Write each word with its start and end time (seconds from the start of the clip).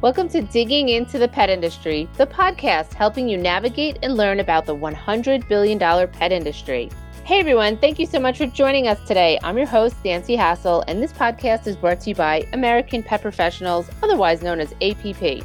Welcome 0.00 0.28
to 0.28 0.42
Digging 0.42 0.90
into 0.90 1.18
the 1.18 1.26
Pet 1.26 1.50
Industry, 1.50 2.08
the 2.18 2.26
podcast 2.28 2.94
helping 2.94 3.28
you 3.28 3.36
navigate 3.36 3.98
and 4.04 4.16
learn 4.16 4.38
about 4.38 4.64
the 4.64 4.76
$100 4.76 5.48
billion 5.48 5.76
pet 5.76 6.30
industry. 6.30 6.88
Hey 7.24 7.40
everyone, 7.40 7.76
thank 7.78 7.98
you 7.98 8.06
so 8.06 8.20
much 8.20 8.38
for 8.38 8.46
joining 8.46 8.86
us 8.86 9.04
today. 9.08 9.40
I'm 9.42 9.58
your 9.58 9.66
host, 9.66 9.96
Nancy 10.04 10.36
Hassel, 10.36 10.84
and 10.86 11.02
this 11.02 11.12
podcast 11.12 11.66
is 11.66 11.74
brought 11.74 12.00
to 12.02 12.10
you 12.10 12.14
by 12.14 12.46
American 12.52 13.02
Pet 13.02 13.20
Professionals, 13.22 13.90
otherwise 14.00 14.40
known 14.40 14.60
as 14.60 14.72
APP, 14.82 15.44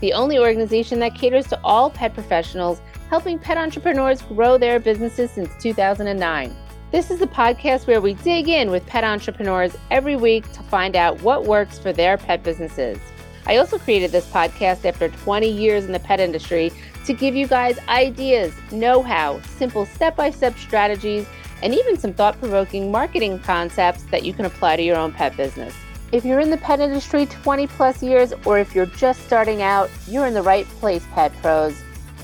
the 0.00 0.12
only 0.12 0.36
organization 0.36 0.98
that 0.98 1.14
caters 1.14 1.46
to 1.46 1.60
all 1.62 1.88
pet 1.88 2.12
professionals, 2.12 2.82
helping 3.08 3.38
pet 3.38 3.56
entrepreneurs 3.56 4.20
grow 4.22 4.58
their 4.58 4.80
businesses 4.80 5.30
since 5.30 5.48
2009. 5.62 6.56
This 6.90 7.12
is 7.12 7.20
the 7.20 7.28
podcast 7.28 7.86
where 7.86 8.00
we 8.00 8.14
dig 8.14 8.48
in 8.48 8.68
with 8.68 8.84
pet 8.84 9.04
entrepreneurs 9.04 9.76
every 9.92 10.16
week 10.16 10.50
to 10.54 10.62
find 10.64 10.96
out 10.96 11.22
what 11.22 11.44
works 11.44 11.78
for 11.78 11.92
their 11.92 12.18
pet 12.18 12.42
businesses. 12.42 12.98
I 13.46 13.56
also 13.56 13.78
created 13.78 14.12
this 14.12 14.26
podcast 14.26 14.84
after 14.84 15.08
20 15.08 15.48
years 15.50 15.84
in 15.84 15.92
the 15.92 15.98
pet 16.00 16.20
industry 16.20 16.72
to 17.06 17.12
give 17.12 17.34
you 17.34 17.46
guys 17.46 17.78
ideas, 17.88 18.52
know 18.70 19.02
how, 19.02 19.40
simple 19.42 19.86
step 19.86 20.16
by 20.16 20.30
step 20.30 20.56
strategies, 20.56 21.26
and 21.62 21.74
even 21.74 21.98
some 21.98 22.12
thought 22.12 22.38
provoking 22.38 22.90
marketing 22.90 23.38
concepts 23.40 24.04
that 24.04 24.24
you 24.24 24.32
can 24.32 24.44
apply 24.44 24.76
to 24.76 24.82
your 24.82 24.96
own 24.96 25.12
pet 25.12 25.36
business. 25.36 25.74
If 26.12 26.24
you're 26.24 26.40
in 26.40 26.50
the 26.50 26.58
pet 26.58 26.80
industry 26.80 27.26
20 27.26 27.66
plus 27.68 28.02
years, 28.02 28.32
or 28.44 28.58
if 28.58 28.74
you're 28.74 28.86
just 28.86 29.24
starting 29.24 29.62
out, 29.62 29.90
you're 30.06 30.26
in 30.26 30.34
the 30.34 30.42
right 30.42 30.66
place, 30.66 31.04
Pet 31.14 31.32
Pros. 31.40 31.74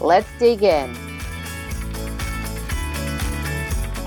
Let's 0.01 0.29
dig 0.39 0.63
in. 0.63 1.08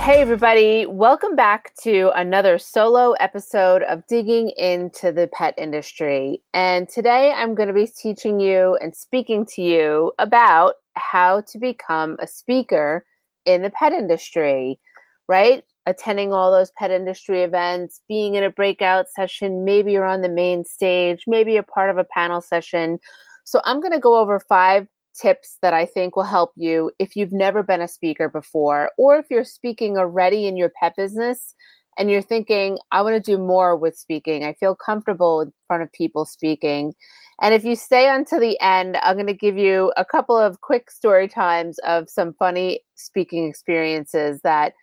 Hey, 0.02 0.20
everybody, 0.20 0.88
welcome 0.88 1.36
back 1.36 1.76
to 1.84 2.10
another 2.16 2.58
solo 2.58 3.12
episode 3.20 3.84
of 3.84 4.02
Digging 4.08 4.50
into 4.58 5.12
the 5.12 5.30
Pet 5.32 5.54
Industry. 5.60 6.41
And 6.55 6.90
today 6.90 7.32
I'm 7.32 7.54
going 7.54 7.68
to 7.68 7.74
be 7.74 7.86
teaching 7.86 8.40
you 8.40 8.79
and 8.82 8.96
speaking 8.96 9.46
to 9.54 9.62
you 9.62 10.12
about 10.18 10.74
how 10.96 11.41
to 11.41 11.60
become 11.60 12.18
a 12.20 12.26
speaker 12.26 13.05
in 13.46 13.62
the 13.62 13.70
pet 13.70 13.94
industry, 13.94 14.79
right? 15.27 15.63
Attending 15.85 16.34
all 16.34 16.52
those 16.52 16.72
pet 16.79 16.90
industry 16.90 17.44
events, 17.44 18.02
being 18.07 18.34
in 18.34 18.44
a 18.44 18.49
breakout 18.49 19.05
session, 19.07 19.63
maybe 19.63 19.91
you're 19.91 20.04
on 20.04 20.24
the 20.24 20.29
main 20.29 20.66
stage, 20.66 21.26
maybe 21.27 21.54
you're 21.54 21.62
part 21.62 21.91
of 21.91 21.99
a 21.99 22.04
panel 22.05 22.41
session. 22.41 22.99
So 23.44 23.62
I'm 23.66 23.79
going 23.79 23.94
to 23.94 23.99
go 23.99 24.18
over 24.18 24.40
five 24.40 24.88
tips 25.13 25.57
that 25.62 25.73
I 25.73 25.85
think 25.85 26.15
will 26.15 26.23
help 26.23 26.51
you 26.55 26.91
if 26.99 27.15
you've 27.15 27.34
never 27.34 27.63
been 27.63 27.81
a 27.81 27.87
speaker 27.87 28.29
before, 28.29 28.91
or 28.98 29.17
if 29.17 29.26
you're 29.29 29.43
speaking 29.43 29.98
already 29.98 30.48
in 30.48 30.57
your 30.57 30.71
pet 30.79 30.95
business 30.95 31.55
and 31.98 32.09
you're 32.09 32.21
thinking, 32.21 32.77
I 32.91 33.01
want 33.01 33.15
to 33.15 33.32
do 33.32 33.37
more 33.37 33.76
with 33.76 33.98
speaking. 33.98 34.43
I 34.43 34.54
feel 34.54 34.76
comfortable 34.76 35.41
in 35.41 35.54
front 35.67 35.84
of 35.84 35.91
people 35.91 36.26
speaking. 36.26 36.93
And 37.41 37.54
if 37.54 37.63
you 37.63 37.76
stay 37.76 38.07
until 38.07 38.39
the 38.39 38.59
end, 38.62 38.98
I'm 39.01 39.15
going 39.15 39.27
to 39.27 39.34
give 39.34 39.57
you 39.57 39.91
a 39.98 40.05
couple 40.05 40.37
of 40.37 40.62
quick 40.62 40.91
story 40.91 41.27
times 41.27 41.79
of 41.79 42.09
some 42.09 42.34
funny 42.34 42.82
speaking 42.95 43.48
experiences 43.48 44.41
that 44.43 44.73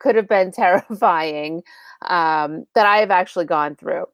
could 0.00 0.16
have 0.16 0.28
been 0.28 0.50
terrifying 0.52 1.62
um, 2.02 2.64
that 2.74 2.86
I 2.86 2.98
have 2.98 3.10
actually 3.10 3.44
gone 3.44 3.76
through. 3.76 4.06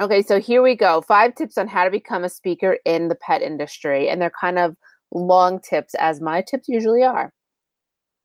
Okay, 0.00 0.22
so 0.22 0.40
here 0.40 0.62
we 0.62 0.74
go. 0.74 1.02
Five 1.02 1.34
tips 1.34 1.58
on 1.58 1.68
how 1.68 1.84
to 1.84 1.90
become 1.90 2.24
a 2.24 2.28
speaker 2.28 2.78
in 2.84 3.08
the 3.08 3.14
pet 3.14 3.42
industry. 3.42 4.08
And 4.08 4.20
they're 4.20 4.30
kind 4.30 4.58
of 4.58 4.76
long 5.12 5.60
tips, 5.60 5.94
as 5.94 6.20
my 6.20 6.40
tips 6.42 6.68
usually 6.68 7.02
are. 7.02 7.32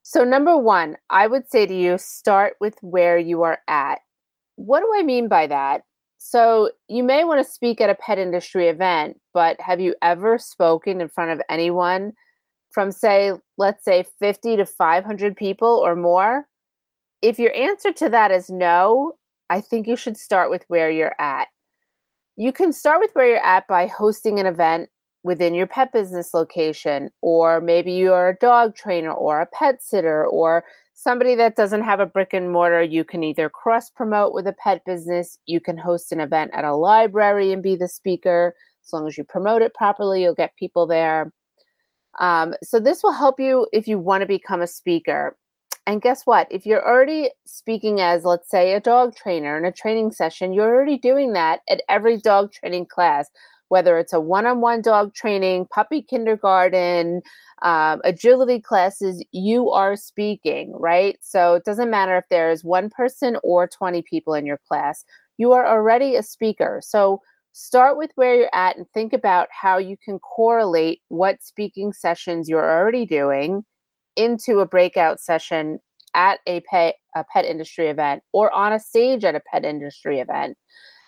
So, 0.04 0.24
number 0.24 0.58
one, 0.58 0.96
I 1.10 1.28
would 1.28 1.52
say 1.52 1.66
to 1.66 1.76
you 1.76 1.98
start 1.98 2.54
with 2.62 2.76
where 2.82 3.18
you 3.18 3.44
are 3.44 3.60
at. 3.68 4.00
What 4.56 4.80
do 4.80 4.92
I 4.96 5.04
mean 5.04 5.28
by 5.28 5.48
that? 5.48 5.82
So, 6.18 6.72
you 6.88 7.04
may 7.04 7.26
want 7.26 7.46
to 7.46 7.52
speak 7.52 7.82
at 7.82 7.90
a 7.90 7.96
pet 7.96 8.18
industry 8.18 8.70
event, 8.70 9.20
but 9.34 9.60
have 9.60 9.82
you 9.82 9.96
ever 10.02 10.38
spoken 10.38 11.02
in 11.02 11.10
front 11.10 11.32
of 11.32 11.42
anyone 11.50 12.14
from, 12.72 12.92
say, 12.92 13.34
let's 13.58 13.84
say 13.84 14.06
50 14.20 14.56
to 14.56 14.66
500 14.66 15.36
people 15.36 15.68
or 15.68 15.96
more? 15.96 16.48
If 17.22 17.38
your 17.38 17.54
answer 17.54 17.92
to 17.92 18.10
that 18.10 18.32
is 18.32 18.50
no, 18.50 19.18
I 19.50 19.60
think 19.60 19.88
you 19.88 19.98
should 19.98 20.18
start 20.18 20.50
with 20.50 20.64
where 20.70 20.90
you're 20.90 21.16
at. 21.20 21.50
You 22.38 22.54
can 22.54 22.72
start 22.72 23.00
with 23.00 23.10
where 23.14 23.28
you're 23.28 23.44
at 23.44 23.68
by 23.68 23.88
hosting 23.88 24.40
an 24.40 24.46
event 24.46 24.90
within 25.24 25.56
your 25.56 25.66
pet 25.66 25.92
business 25.92 26.36
location, 26.36 27.10
or 27.22 27.60
maybe 27.60 27.92
you're 27.92 28.30
a 28.30 28.38
dog 28.38 28.76
trainer 28.76 29.12
or 29.12 29.42
a 29.42 29.48
pet 29.48 29.82
sitter 29.82 30.24
or 30.28 30.64
somebody 30.94 31.34
that 31.34 31.56
doesn't 31.56 31.82
have 31.82 32.00
a 32.00 32.06
brick 32.06 32.34
and 32.34 32.52
mortar. 32.52 32.84
You 32.84 33.04
can 33.04 33.24
either 33.24 33.50
cross 33.50 33.90
promote 33.90 34.36
with 34.36 34.46
a 34.46 34.54
pet 34.54 34.86
business, 34.86 35.40
you 35.48 35.60
can 35.60 35.80
host 35.80 36.12
an 36.12 36.20
event 36.20 36.52
at 36.54 36.64
a 36.64 36.76
library 36.76 37.52
and 37.52 37.64
be 37.64 37.76
the 37.76 37.88
speaker. 37.88 38.54
As 38.86 38.94
long 38.94 39.08
as 39.08 39.18
you 39.18 39.24
promote 39.24 39.64
it 39.64 39.74
properly, 39.74 40.22
you'll 40.22 40.36
get 40.36 40.56
people 40.58 40.86
there. 40.86 41.34
Um, 42.20 42.54
so, 42.64 42.80
this 42.80 43.02
will 43.04 43.14
help 43.14 43.40
you 43.40 43.68
if 43.74 43.88
you 43.88 43.98
want 43.98 44.22
to 44.22 44.28
become 44.28 44.62
a 44.62 44.68
speaker. 44.68 45.36
And 45.88 46.02
guess 46.02 46.24
what? 46.26 46.48
If 46.52 46.66
you're 46.66 46.86
already 46.86 47.32
speaking 47.46 48.02
as, 48.02 48.26
let's 48.26 48.50
say, 48.50 48.74
a 48.74 48.82
dog 48.82 49.16
trainer 49.16 49.58
in 49.58 49.64
a 49.64 49.72
training 49.72 50.12
session, 50.12 50.52
you're 50.52 50.68
already 50.68 50.98
doing 50.98 51.32
that 51.34 51.62
at 51.70 51.82
every 51.88 52.18
dog 52.18 52.52
training 52.52 52.88
class, 52.88 53.30
whether 53.70 53.98
it's 53.98 54.12
a 54.12 54.20
one 54.20 54.46
on 54.46 54.60
one 54.60 54.82
dog 54.82 55.14
training, 55.14 55.66
puppy 55.74 56.02
kindergarten, 56.02 57.22
um, 57.62 58.02
agility 58.04 58.60
classes, 58.60 59.24
you 59.32 59.72
are 59.72 59.96
speaking, 59.96 60.74
right? 60.78 61.18
So 61.22 61.54
it 61.56 61.64
doesn't 61.64 61.90
matter 61.90 62.18
if 62.18 62.26
there's 62.30 62.66
one 62.66 62.90
person 62.90 63.38
or 63.42 63.66
20 63.66 64.02
people 64.02 64.34
in 64.34 64.46
your 64.46 64.60
class, 64.68 65.06
you 65.38 65.54
are 65.54 65.66
already 65.66 66.18
a 66.18 66.24
speaker. 66.24 66.82
So 66.84 67.22
start 67.54 67.98
with 67.98 68.12
where 68.16 68.36
you're 68.36 68.50
at 68.54 68.76
and 68.76 68.86
think 68.94 69.14
about 69.14 69.48
how 69.52 69.78
you 69.78 69.96
can 70.04 70.20
correlate 70.20 71.02
what 71.08 71.42
speaking 71.42 71.94
sessions 71.94 72.50
you're 72.50 72.70
already 72.78 73.06
doing 73.06 73.64
into 74.18 74.60
a 74.60 74.66
breakout 74.66 75.20
session 75.20 75.80
at 76.14 76.40
a 76.48 76.62
pet, 76.62 76.96
a 77.16 77.24
pet 77.32 77.46
industry 77.46 77.88
event 77.88 78.24
or 78.34 78.52
on 78.52 78.74
a 78.74 78.80
stage 78.80 79.24
at 79.24 79.36
a 79.36 79.42
pet 79.52 79.64
industry 79.64 80.20
event. 80.20 80.58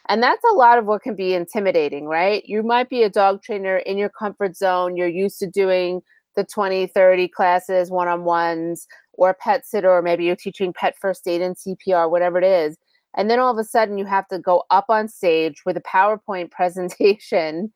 And 0.08 0.24
that's 0.24 0.44
a 0.52 0.56
lot 0.56 0.78
of 0.78 0.86
what 0.86 1.02
can 1.02 1.16
be 1.16 1.34
intimidating, 1.34 2.06
right? 2.06 2.44
You 2.46 2.64
might 2.64 2.90
be 2.90 3.04
a 3.04 3.10
dog 3.10 3.44
trainer 3.44 3.78
in 3.78 3.98
your 3.98 4.10
comfort 4.10 4.56
zone. 4.56 4.96
You're 4.96 5.08
used 5.08 5.40
to 5.40 5.48
doing 5.48 6.02
the 6.36 6.44
20, 6.44 6.88
30 6.88 7.28
classes, 7.28 7.92
one 7.92 8.08
on 8.08 8.24
ones, 8.24 8.88
or 9.14 9.32
a 9.32 9.34
pet 9.34 9.68
sitter, 9.68 9.92
or 9.92 10.02
maybe 10.02 10.24
you're 10.24 10.36
teaching 10.36 10.74
pet 10.74 10.96
first 11.00 11.28
aid 11.28 11.42
and 11.42 11.56
CPR, 11.56 12.10
whatever 12.10 12.38
it 12.38 12.46
is. 12.46 12.78
And 13.16 13.30
then 13.30 13.40
all 13.40 13.52
of 13.52 13.58
a 13.58 13.64
sudden 13.64 13.98
you 13.98 14.06
have 14.06 14.28
to 14.30 14.40
go 14.40 14.64
up 14.70 14.86
on 14.90 15.08
stage 15.08 15.64
with 15.66 15.78
a 15.78 15.82
PowerPoint 15.82 16.52
presentation 16.52 17.72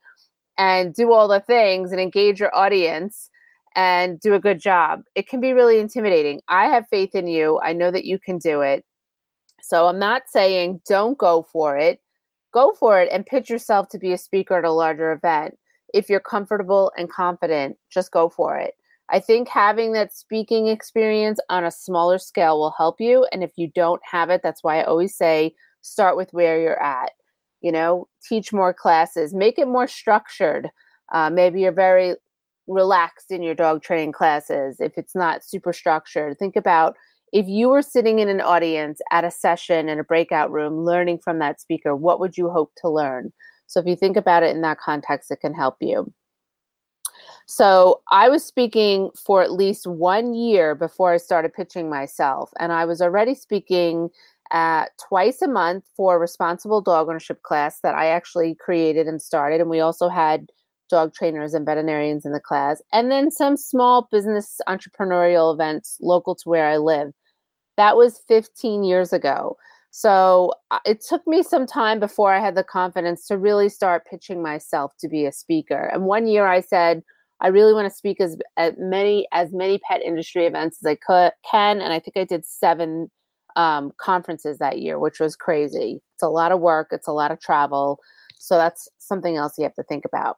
and 0.57 0.93
do 0.93 1.11
all 1.11 1.27
the 1.27 1.39
things 1.39 1.91
and 1.91 1.99
engage 1.99 2.39
your 2.39 2.55
audience 2.55 3.29
and 3.75 4.19
do 4.19 4.33
a 4.33 4.39
good 4.39 4.59
job. 4.59 5.01
It 5.15 5.27
can 5.27 5.39
be 5.39 5.53
really 5.53 5.79
intimidating. 5.79 6.41
I 6.47 6.65
have 6.65 6.87
faith 6.89 7.15
in 7.15 7.27
you. 7.27 7.59
I 7.61 7.73
know 7.73 7.91
that 7.91 8.05
you 8.05 8.19
can 8.19 8.37
do 8.37 8.61
it. 8.61 8.85
So 9.61 9.87
I'm 9.87 9.99
not 9.99 10.23
saying 10.27 10.81
don't 10.87 11.17
go 11.17 11.47
for 11.51 11.77
it. 11.77 11.99
Go 12.53 12.73
for 12.73 13.01
it 13.01 13.09
and 13.11 13.25
pitch 13.25 13.49
yourself 13.49 13.89
to 13.89 13.97
be 13.97 14.11
a 14.13 14.17
speaker 14.17 14.57
at 14.57 14.65
a 14.65 14.71
larger 14.71 15.11
event. 15.11 15.57
If 15.93 16.09
you're 16.09 16.19
comfortable 16.19 16.91
and 16.97 17.09
confident, 17.09 17.77
just 17.91 18.11
go 18.11 18.29
for 18.29 18.57
it. 18.57 18.75
I 19.09 19.19
think 19.19 19.47
having 19.47 19.93
that 19.93 20.13
speaking 20.13 20.67
experience 20.67 21.39
on 21.49 21.63
a 21.63 21.71
smaller 21.71 22.17
scale 22.17 22.59
will 22.59 22.73
help 22.77 22.99
you. 22.99 23.27
And 23.31 23.43
if 23.43 23.51
you 23.55 23.69
don't 23.73 24.01
have 24.03 24.29
it, 24.29 24.41
that's 24.43 24.63
why 24.63 24.79
I 24.79 24.83
always 24.83 25.15
say 25.15 25.55
start 25.81 26.15
with 26.15 26.31
where 26.31 26.59
you're 26.59 26.81
at. 26.81 27.11
You 27.61 27.71
know, 27.71 28.07
teach 28.27 28.51
more 28.51 28.73
classes, 28.73 29.33
make 29.33 29.57
it 29.57 29.67
more 29.67 29.87
structured. 29.87 30.69
Uh, 31.11 31.29
maybe 31.29 31.61
you're 31.61 31.71
very 31.71 32.15
relaxed 32.67 33.31
in 33.31 33.41
your 33.41 33.55
dog 33.55 33.81
training 33.81 34.11
classes, 34.11 34.77
if 34.79 34.97
it's 34.97 35.15
not 35.15 35.43
super 35.43 35.73
structured, 35.73 36.37
think 36.37 36.55
about 36.55 36.95
if 37.31 37.47
you 37.47 37.69
were 37.69 37.81
sitting 37.81 38.19
in 38.19 38.29
an 38.29 38.41
audience 38.41 39.01
at 39.11 39.25
a 39.25 39.31
session 39.31 39.89
in 39.89 39.99
a 39.99 40.03
breakout 40.03 40.51
room 40.51 40.85
learning 40.85 41.17
from 41.17 41.39
that 41.39 41.59
speaker, 41.59 41.95
what 41.95 42.19
would 42.19 42.37
you 42.37 42.49
hope 42.49 42.71
to 42.77 42.89
learn? 42.89 43.33
So 43.65 43.79
if 43.79 43.87
you 43.87 43.95
think 43.95 44.17
about 44.17 44.43
it 44.43 44.55
in 44.55 44.61
that 44.61 44.79
context, 44.79 45.31
it 45.31 45.39
can 45.41 45.53
help 45.53 45.77
you. 45.81 46.13
So 47.45 48.01
I 48.11 48.29
was 48.29 48.45
speaking 48.45 49.09
for 49.15 49.41
at 49.41 49.51
least 49.51 49.87
one 49.87 50.33
year 50.33 50.75
before 50.75 51.13
I 51.13 51.17
started 51.17 51.53
pitching 51.53 51.89
myself, 51.89 52.51
and 52.59 52.71
I 52.71 52.85
was 52.85 53.01
already 53.01 53.35
speaking 53.35 54.09
uh, 54.51 54.85
twice 55.09 55.41
a 55.41 55.47
month 55.47 55.85
for 55.95 56.15
a 56.15 56.19
responsible 56.19 56.81
dog 56.81 57.09
ownership 57.09 57.41
class 57.41 57.79
that 57.81 57.95
I 57.95 58.07
actually 58.07 58.55
created 58.55 59.07
and 59.07 59.21
started. 59.21 59.59
And 59.59 59.69
we 59.69 59.79
also 59.79 60.07
had 60.07 60.51
dog 60.93 61.13
trainers 61.13 61.55
and 61.55 61.65
veterinarians 61.65 62.23
in 62.23 62.33
the 62.33 62.39
class, 62.39 62.81
and 62.91 63.11
then 63.11 63.31
some 63.31 63.57
small 63.57 64.07
business 64.11 64.61
entrepreneurial 64.67 65.51
events 65.51 65.97
local 66.01 66.35
to 66.35 66.47
where 66.47 66.67
I 66.67 66.77
live. 66.77 67.11
That 67.77 67.97
was 67.97 68.21
15 68.27 68.83
years 68.83 69.11
ago. 69.11 69.57
So 69.89 70.53
uh, 70.69 70.79
it 70.85 71.01
took 71.01 71.25
me 71.25 71.41
some 71.41 71.65
time 71.65 71.99
before 71.99 72.31
I 72.31 72.39
had 72.39 72.55
the 72.55 72.63
confidence 72.63 73.25
to 73.27 73.37
really 73.37 73.69
start 73.69 74.05
pitching 74.07 74.43
myself 74.43 74.93
to 74.99 75.07
be 75.07 75.25
a 75.25 75.31
speaker. 75.31 75.89
And 75.91 76.05
one 76.05 76.27
year 76.27 76.45
I 76.45 76.61
said, 76.61 77.01
I 77.41 77.47
really 77.47 77.73
want 77.73 77.89
to 77.89 77.95
speak 77.95 78.21
as 78.21 78.37
at 78.55 78.77
many 78.77 79.27
as 79.31 79.51
many 79.51 79.79
pet 79.79 80.01
industry 80.03 80.45
events 80.45 80.77
as 80.81 80.87
I 80.89 80.95
could 80.95 81.31
can, 81.49 81.81
and 81.81 81.91
I 81.91 81.99
think 81.99 82.17
I 82.17 82.23
did 82.23 82.45
seven 82.45 83.09
um, 83.55 83.91
conferences 83.97 84.59
that 84.59 84.79
year, 84.79 84.99
which 84.99 85.19
was 85.19 85.35
crazy. 85.35 86.01
It's 86.15 86.23
a 86.23 86.29
lot 86.29 86.51
of 86.51 86.59
work. 86.59 86.89
It's 86.91 87.07
a 87.07 87.11
lot 87.11 87.31
of 87.31 87.39
travel. 87.39 87.99
So 88.39 88.57
that's 88.57 88.89
something 88.97 89.37
else 89.37 89.57
you 89.57 89.63
have 89.63 89.75
to 89.75 89.83
think 89.83 90.05
about. 90.05 90.37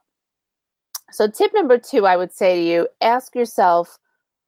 So, 1.12 1.28
tip 1.28 1.52
number 1.54 1.78
two, 1.78 2.06
I 2.06 2.16
would 2.16 2.32
say 2.32 2.56
to 2.56 2.62
you 2.62 2.88
ask 3.00 3.34
yourself, 3.34 3.98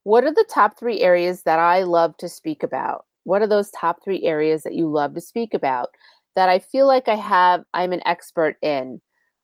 what 0.05 0.25
are 0.25 0.33
the 0.33 0.47
top 0.53 0.79
three 0.79 1.01
areas 1.01 1.43
that 1.43 1.59
I 1.59 1.83
love 1.83 2.17
to 2.19 2.29
speak 2.29 2.63
about? 2.63 3.05
What 3.25 3.43
are 3.43 3.47
those 3.47 3.71
top 3.71 4.03
three 4.03 4.23
areas 4.25 4.63
that 4.63 4.75
you 4.75 4.89
love 4.91 5.15
to 5.15 5.21
speak 5.21 5.55
about 5.55 5.91
that 6.35 6.49
I 6.49 6.59
feel 6.59 6.87
like 6.87 7.09
I 7.09 7.15
have, 7.17 7.65
I'm 7.75 7.93
an 7.93 8.03
expert 8.07 8.57
in, 8.63 9.01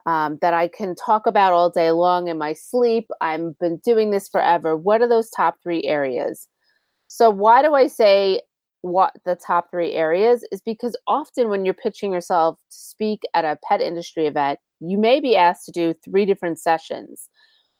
um, 0.06 0.38
that 0.40 0.54
I 0.54 0.68
can 0.68 0.94
talk 0.94 1.26
about 1.26 1.52
all 1.52 1.70
day 1.70 1.90
long 1.92 2.28
in 2.28 2.38
my 2.38 2.52
sleep? 2.52 3.08
I've 3.20 3.58
been 3.58 3.78
doing 3.84 4.10
this 4.10 4.28
forever. 4.28 4.76
What 4.76 5.02
are 5.02 5.08
those 5.08 5.30
top 5.30 5.56
three 5.62 5.82
areas? 5.84 6.48
So, 7.08 7.30
why 7.30 7.62
do 7.62 7.74
I 7.74 7.86
say 7.86 8.40
what 8.84 9.14
the 9.24 9.34
top 9.34 9.70
three 9.70 9.92
areas 9.92 10.46
is 10.52 10.60
because 10.60 10.94
often 11.06 11.48
when 11.48 11.64
you're 11.64 11.72
pitching 11.72 12.12
yourself 12.12 12.58
to 12.70 12.76
speak 12.76 13.22
at 13.32 13.42
a 13.42 13.58
pet 13.66 13.80
industry 13.80 14.26
event, 14.26 14.58
you 14.78 14.98
may 14.98 15.20
be 15.20 15.34
asked 15.34 15.64
to 15.64 15.72
do 15.72 15.94
three 16.04 16.26
different 16.26 16.58
sessions. 16.58 17.30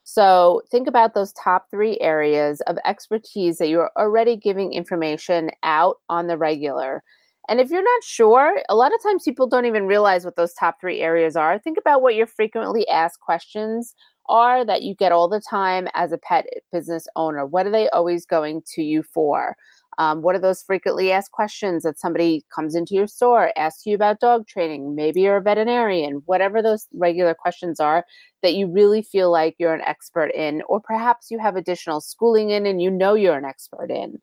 So 0.04 0.62
think 0.70 0.88
about 0.88 1.12
those 1.12 1.34
top 1.34 1.66
three 1.70 1.98
areas 2.00 2.62
of 2.62 2.78
expertise 2.86 3.58
that 3.58 3.68
you're 3.68 3.90
already 3.98 4.34
giving 4.34 4.72
information 4.72 5.50
out 5.62 5.96
on 6.08 6.26
the 6.26 6.38
regular. 6.38 7.02
And 7.50 7.60
if 7.60 7.68
you're 7.68 7.82
not 7.82 8.02
sure, 8.02 8.62
a 8.70 8.74
lot 8.74 8.94
of 8.94 9.02
times 9.02 9.24
people 9.24 9.46
don't 9.46 9.66
even 9.66 9.86
realize 9.86 10.24
what 10.24 10.36
those 10.36 10.54
top 10.54 10.80
three 10.80 11.02
areas 11.02 11.36
are. 11.36 11.58
Think 11.58 11.76
about 11.76 12.00
what 12.00 12.14
your 12.14 12.26
frequently 12.26 12.88
asked 12.88 13.20
questions 13.20 13.94
are 14.30 14.64
that 14.64 14.82
you 14.82 14.94
get 14.94 15.12
all 15.12 15.28
the 15.28 15.42
time 15.50 15.86
as 15.92 16.12
a 16.12 16.18
pet 16.18 16.46
business 16.72 17.06
owner. 17.14 17.44
What 17.44 17.66
are 17.66 17.70
they 17.70 17.90
always 17.90 18.24
going 18.24 18.62
to 18.74 18.82
you 18.82 19.02
for? 19.02 19.54
Um, 19.98 20.22
what 20.22 20.34
are 20.34 20.40
those 20.40 20.62
frequently 20.62 21.12
asked 21.12 21.32
questions 21.32 21.82
that 21.84 21.98
somebody 21.98 22.44
comes 22.54 22.74
into 22.74 22.94
your 22.94 23.06
store, 23.06 23.52
asks 23.56 23.86
you 23.86 23.94
about 23.94 24.20
dog 24.20 24.46
training? 24.46 24.94
Maybe 24.94 25.22
you're 25.22 25.36
a 25.36 25.42
veterinarian, 25.42 26.22
whatever 26.26 26.62
those 26.62 26.86
regular 26.92 27.34
questions 27.34 27.80
are 27.80 28.04
that 28.42 28.54
you 28.54 28.66
really 28.66 29.02
feel 29.02 29.30
like 29.30 29.54
you're 29.58 29.74
an 29.74 29.82
expert 29.82 30.30
in, 30.32 30.62
or 30.68 30.80
perhaps 30.80 31.30
you 31.30 31.38
have 31.38 31.56
additional 31.56 32.00
schooling 32.00 32.50
in 32.50 32.66
and 32.66 32.82
you 32.82 32.90
know 32.90 33.14
you're 33.14 33.38
an 33.38 33.44
expert 33.44 33.90
in. 33.90 34.20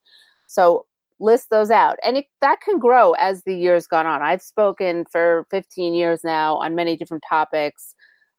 So 0.48 0.86
list 1.22 1.50
those 1.50 1.72
out. 1.72 1.98
And 2.04 2.18
it, 2.18 2.26
that 2.42 2.60
can 2.62 2.80
grow 2.80 3.14
as 3.14 3.44
the 3.44 3.56
years 3.56 3.88
gone 3.88 4.08
on. 4.08 4.22
I've 4.22 4.42
spoken 4.42 5.06
for 5.12 5.46
15 5.52 5.94
years 5.94 6.24
now 6.24 6.58
on 6.58 6.76
many 6.76 6.98
different 6.98 7.24
topics. 7.28 7.96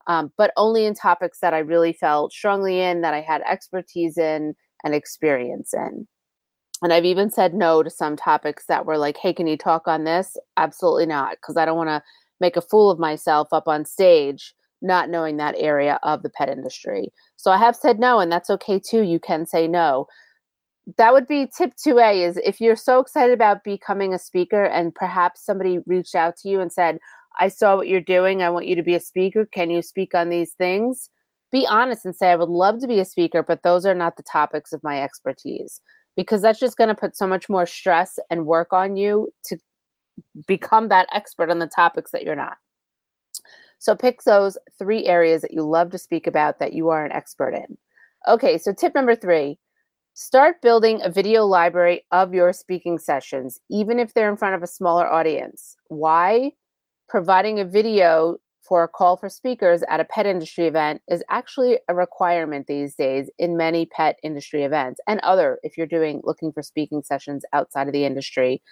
Um, 0.08 0.32
but 0.37 0.52
only 0.56 0.85
in 0.85 0.94
topics 0.94 1.38
that 1.40 1.55
I 1.55 1.58
really 1.58 1.93
felt 1.93 2.32
strongly 2.32 2.81
in, 2.81 3.02
that 3.02 3.14
I 3.14 3.20
had 3.20 3.40
expertise 3.49 4.19
in 4.19 4.55
and 4.85 4.94
experience 4.94 5.73
in. 5.73 6.08
And 6.82 6.93
I've 6.93 7.05
even 7.05 7.31
said 7.31 7.55
no 7.55 7.82
to 7.82 7.90
some 7.90 8.17
topics 8.17 8.67
that 8.67 8.87
were 8.87 8.99
like, 8.99 9.17
hey, 9.17 9.32
can 9.32 9.46
you 9.46 9.56
talk 9.56 9.87
on 9.87 10.05
this? 10.05 10.37
Absolutely 10.56 11.06
not, 11.06 11.37
because 11.37 11.56
I 11.56 11.64
don't 11.64 11.76
want 11.76 11.90
to 11.90 12.02
make 12.40 12.56
a 12.56 12.62
fool 12.62 12.90
of 12.90 12.99
myself 12.99 13.49
up 13.52 13.69
on 13.69 13.84
stage 13.84 14.55
not 14.82 15.08
knowing 15.08 15.37
that 15.37 15.55
area 15.58 16.00
of 16.02 16.25
the 16.25 16.31
pet 16.31 16.49
industry. 16.49 17.12
So 17.37 17.52
I 17.52 17.56
have 17.56 17.76
said 17.76 18.00
no, 18.00 18.19
and 18.19 18.32
that's 18.32 18.50
okay 18.50 18.81
too. 18.81 19.02
You 19.02 19.20
can 19.20 19.46
say 19.46 19.69
no. 19.69 20.06
That 20.99 21.12
would 21.12 21.29
be 21.29 21.46
tip 21.56 21.75
2A 21.76 22.29
is 22.29 22.37
if 22.38 22.61
you're 22.61 22.75
so 22.75 22.99
excited 22.99 23.32
about 23.32 23.62
becoming 23.62 24.12
a 24.12 24.19
speaker 24.19 24.64
and 24.64 24.93
perhaps 24.93 25.44
somebody 25.44 25.78
reached 25.87 26.17
out 26.17 26.37
to 26.38 26.49
you 26.49 26.61
and 26.61 26.73
said, 26.73 26.99
I 27.38 27.46
saw 27.46 27.76
what 27.76 27.87
you're 27.87 28.00
doing. 28.00 28.43
I 28.43 28.50
want 28.50 28.67
you 28.67 28.75
to 28.75 28.82
be 28.82 28.96
a 28.96 29.00
speaker. 29.00 29.46
Can 29.46 29.70
you 29.70 29.82
speak 29.82 30.17
on 30.17 30.28
these 30.28 30.52
things? 30.55 31.08
Be 31.52 31.64
honest 31.70 32.05
and 32.05 32.17
say, 32.17 32.32
I 32.32 32.37
would 32.37 32.49
love 32.49 32.81
to 32.81 32.88
be 32.88 32.99
a 32.99 33.05
speaker, 33.05 33.44
but 33.44 33.62
those 33.62 33.87
are 33.87 33.94
not 33.94 34.17
the 34.17 34.25
topics 34.25 34.73
of 34.73 34.82
my 34.82 35.00
expertise 35.00 35.81
because 36.17 36.43
that's 36.43 36.61
just 36.61 36.76
going 36.76 36.88
to 36.88 36.94
put 36.94 37.17
so 37.17 37.26
much 37.26 37.49
more 37.49 37.67
stress 37.67 38.19
and 38.31 38.47
work 38.47 38.73
on 38.73 38.97
you 38.97 39.32
to 39.44 39.56
become 40.47 40.88
that 40.88 41.09
expert 41.12 41.50
on 41.50 41.59
the 41.59 41.67
topics 41.67 42.11
that 42.11 42.23
you're 42.25 42.37
not. 42.37 42.56
So 43.79 43.97
pick 43.97 44.23
those 44.23 44.56
three 44.79 45.06
areas 45.06 45.43
that 45.43 45.53
you 45.53 45.62
love 45.62 45.91
to 45.91 45.99
speak 45.99 46.26
about 46.26 46.59
that 46.59 46.73
you 46.73 46.91
are 46.91 47.05
an 47.05 47.12
expert 47.12 47.55
in. 47.55 47.76
Okay, 48.29 48.56
so 48.56 48.73
tip 48.73 48.94
number 48.94 49.17
three 49.17 49.59
start 50.14 50.61
building 50.61 51.00
a 51.03 51.11
video 51.11 51.47
library 51.47 52.05
of 52.12 52.35
your 52.35 52.53
speaking 52.53 52.99
sessions, 52.99 53.59
even 53.70 53.99
if 53.99 54.12
they're 54.12 54.31
in 54.31 54.37
front 54.37 54.55
of 54.55 54.62
a 54.62 54.67
smaller 54.67 55.11
audience. 55.11 55.75
Why? 55.88 56.53
Providing 57.09 57.59
a 57.59 57.64
video 57.64 58.37
for 58.72 58.82
a 58.82 58.88
call 58.88 59.19
for 59.19 59.28
speakers 59.28 59.82
at 59.90 60.00
a 60.00 60.04
pet 60.06 60.24
industry 60.24 60.66
event 60.66 61.02
is 61.06 61.22
actually 61.28 61.78
a 61.90 61.94
requirement 61.94 62.66
these 62.66 62.94
days 62.94 63.28
in 63.38 63.54
many 63.54 63.84
pet 63.84 64.16
industry 64.22 64.64
events 64.64 64.98
and 65.06 65.20
other 65.20 65.58
if 65.62 65.76
you're 65.76 65.86
doing 65.86 66.22
looking 66.24 66.50
for 66.50 66.62
speaking 66.62 67.02
sessions 67.02 67.44
outside 67.52 67.86
of 67.86 67.92
the 67.92 68.06
industry 68.06 68.62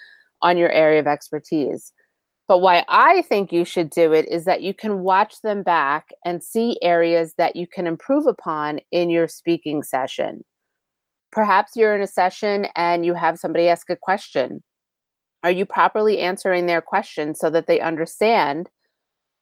on 0.41 0.57
your 0.57 0.71
area 0.71 1.01
of 1.01 1.07
expertise. 1.07 1.93
But 2.49 2.63
why 2.63 2.83
I 2.89 3.21
think 3.29 3.53
you 3.53 3.67
should 3.67 3.91
do 3.91 4.15
it 4.15 4.27
is 4.31 4.47
that 4.47 4.63
you 4.63 4.73
can 4.73 5.01
watch 5.01 5.35
them 5.43 5.63
back 5.63 6.07
and 6.25 6.43
see 6.43 6.79
areas 6.81 7.35
that 7.37 7.55
you 7.55 7.67
can 7.67 7.87
improve 7.87 8.27
upon 8.27 8.81
in 8.91 9.11
your 9.11 9.29
speaking 9.29 9.83
session. 9.83 10.47
Perhaps 11.31 11.73
you're 11.77 11.95
in 11.95 12.01
a 12.01 12.07
session 12.07 12.69
and 12.75 13.05
you 13.05 13.13
have 13.13 13.39
somebody 13.39 13.69
ask 13.69 13.91
a 13.91 13.97
question. 13.97 14.63
Are 15.43 15.51
you 15.51 15.67
properly 15.67 16.21
answering 16.21 16.65
their 16.65 16.81
question 16.81 17.35
so 17.35 17.51
that 17.51 17.67
they 17.67 17.81
understand 17.81 18.71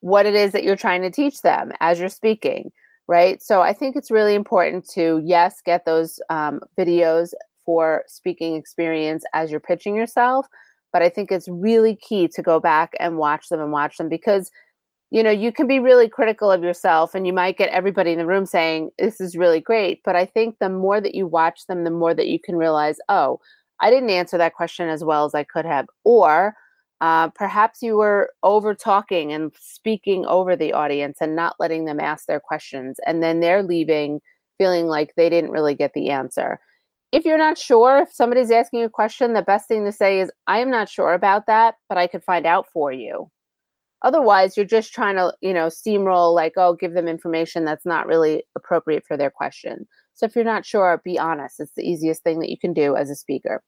what 0.00 0.26
it 0.26 0.34
is 0.34 0.52
that 0.52 0.64
you're 0.64 0.76
trying 0.76 1.02
to 1.02 1.10
teach 1.10 1.42
them 1.42 1.72
as 1.80 1.98
you're 1.98 2.08
speaking, 2.08 2.70
right? 3.06 3.42
So 3.42 3.62
I 3.62 3.72
think 3.72 3.96
it's 3.96 4.10
really 4.10 4.34
important 4.34 4.88
to, 4.90 5.20
yes, 5.24 5.60
get 5.64 5.84
those 5.84 6.20
um, 6.30 6.60
videos 6.78 7.32
for 7.64 8.04
speaking 8.06 8.54
experience 8.54 9.24
as 9.34 9.50
you're 9.50 9.60
pitching 9.60 9.94
yourself. 9.94 10.46
But 10.92 11.02
I 11.02 11.08
think 11.08 11.30
it's 11.30 11.48
really 11.48 11.96
key 11.96 12.28
to 12.28 12.42
go 12.42 12.60
back 12.60 12.92
and 12.98 13.18
watch 13.18 13.48
them 13.48 13.60
and 13.60 13.72
watch 13.72 13.98
them 13.98 14.08
because 14.08 14.50
you 15.10 15.22
know 15.22 15.30
you 15.30 15.52
can 15.52 15.66
be 15.66 15.78
really 15.78 16.08
critical 16.08 16.50
of 16.50 16.62
yourself 16.62 17.14
and 17.14 17.26
you 17.26 17.32
might 17.32 17.56
get 17.56 17.70
everybody 17.70 18.12
in 18.12 18.18
the 18.18 18.26
room 18.26 18.44
saying 18.44 18.90
this 18.98 19.20
is 19.20 19.36
really 19.36 19.60
great 19.60 20.02
but 20.04 20.14
i 20.14 20.24
think 20.26 20.56
the 20.58 20.68
more 20.68 21.00
that 21.00 21.14
you 21.14 21.26
watch 21.26 21.66
them 21.66 21.84
the 21.84 21.90
more 21.90 22.12
that 22.12 22.28
you 22.28 22.38
can 22.38 22.56
realize 22.56 22.96
oh 23.08 23.40
i 23.80 23.90
didn't 23.90 24.10
answer 24.10 24.36
that 24.36 24.54
question 24.54 24.88
as 24.88 25.02
well 25.02 25.24
as 25.24 25.34
i 25.34 25.42
could 25.42 25.64
have 25.64 25.86
or 26.04 26.54
uh, 27.00 27.28
perhaps 27.30 27.82
you 27.82 27.96
were 27.96 28.30
over 28.42 28.74
talking 28.74 29.32
and 29.32 29.52
speaking 29.60 30.26
over 30.26 30.56
the 30.56 30.72
audience 30.72 31.18
and 31.20 31.36
not 31.36 31.56
letting 31.58 31.84
them 31.84 32.00
ask 32.00 32.26
their 32.26 32.40
questions. 32.40 32.98
And 33.06 33.22
then 33.22 33.40
they're 33.40 33.62
leaving 33.62 34.20
feeling 34.58 34.86
like 34.86 35.14
they 35.14 35.30
didn't 35.30 35.52
really 35.52 35.74
get 35.74 35.92
the 35.94 36.10
answer. 36.10 36.58
If 37.12 37.24
you're 37.24 37.38
not 37.38 37.56
sure, 37.56 37.98
if 37.98 38.12
somebody's 38.12 38.50
asking 38.50 38.82
a 38.82 38.90
question, 38.90 39.32
the 39.32 39.42
best 39.42 39.68
thing 39.68 39.84
to 39.84 39.92
say 39.92 40.20
is, 40.20 40.30
I 40.46 40.58
am 40.58 40.70
not 40.70 40.88
sure 40.88 41.14
about 41.14 41.46
that, 41.46 41.76
but 41.88 41.96
I 41.96 42.06
could 42.06 42.24
find 42.24 42.44
out 42.44 42.66
for 42.72 42.92
you. 42.92 43.30
Otherwise, 44.02 44.56
you're 44.56 44.66
just 44.66 44.92
trying 44.92 45.16
to, 45.16 45.32
you 45.40 45.54
know, 45.54 45.66
steamroll 45.66 46.34
like, 46.34 46.52
oh, 46.56 46.74
give 46.74 46.92
them 46.92 47.08
information 47.08 47.64
that's 47.64 47.86
not 47.86 48.06
really 48.06 48.44
appropriate 48.56 49.04
for 49.06 49.16
their 49.16 49.30
question. 49.30 49.86
So 50.14 50.26
if 50.26 50.34
you're 50.34 50.44
not 50.44 50.66
sure, 50.66 51.00
be 51.04 51.18
honest. 51.18 51.60
It's 51.60 51.72
the 51.76 51.88
easiest 51.88 52.22
thing 52.22 52.40
that 52.40 52.50
you 52.50 52.58
can 52.58 52.72
do 52.72 52.96
as 52.96 53.08
a 53.08 53.16
speaker. 53.16 53.62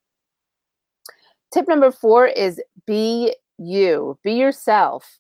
Tip 1.52 1.66
number 1.66 1.90
four 1.90 2.26
is 2.26 2.61
be 2.87 3.35
you, 3.59 4.19
be 4.23 4.35
yourself. 4.35 5.19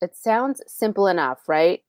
It 0.00 0.14
sounds 0.14 0.62
simple 0.66 1.08
enough, 1.08 1.48
right? 1.48 1.80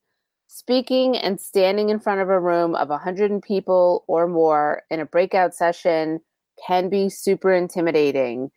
Speaking 0.47 1.17
and 1.17 1.39
standing 1.39 1.89
in 1.89 1.99
front 1.99 2.21
of 2.21 2.29
a 2.29 2.39
room 2.39 2.73
of 2.75 2.89
100 2.89 3.41
people 3.43 4.03
or 4.07 4.27
more 4.27 4.83
in 4.89 4.99
a 4.99 5.05
breakout 5.05 5.53
session 5.53 6.21
can 6.65 6.89
be 6.89 7.09
super 7.09 7.53
intimidating. 7.53 8.49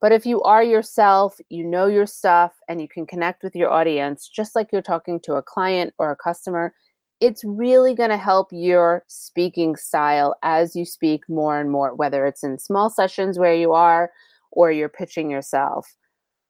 But 0.00 0.12
if 0.12 0.26
you 0.26 0.42
are 0.42 0.62
yourself, 0.62 1.40
you 1.48 1.64
know 1.64 1.86
your 1.86 2.06
stuff, 2.06 2.52
and 2.68 2.80
you 2.80 2.88
can 2.88 3.06
connect 3.06 3.42
with 3.42 3.56
your 3.56 3.70
audience 3.70 4.28
just 4.28 4.54
like 4.54 4.68
you're 4.72 4.82
talking 4.82 5.20
to 5.20 5.34
a 5.34 5.42
client 5.42 5.94
or 5.98 6.10
a 6.10 6.16
customer, 6.16 6.74
it's 7.20 7.42
really 7.44 7.94
going 7.94 8.10
to 8.10 8.18
help 8.18 8.48
your 8.52 9.04
speaking 9.06 9.74
style 9.74 10.36
as 10.42 10.76
you 10.76 10.84
speak 10.84 11.26
more 11.30 11.58
and 11.58 11.70
more, 11.70 11.94
whether 11.94 12.26
it's 12.26 12.44
in 12.44 12.58
small 12.58 12.90
sessions 12.90 13.38
where 13.38 13.54
you 13.54 13.72
are 13.72 14.10
or 14.56 14.72
you're 14.72 14.88
pitching 14.88 15.30
yourself. 15.30 15.94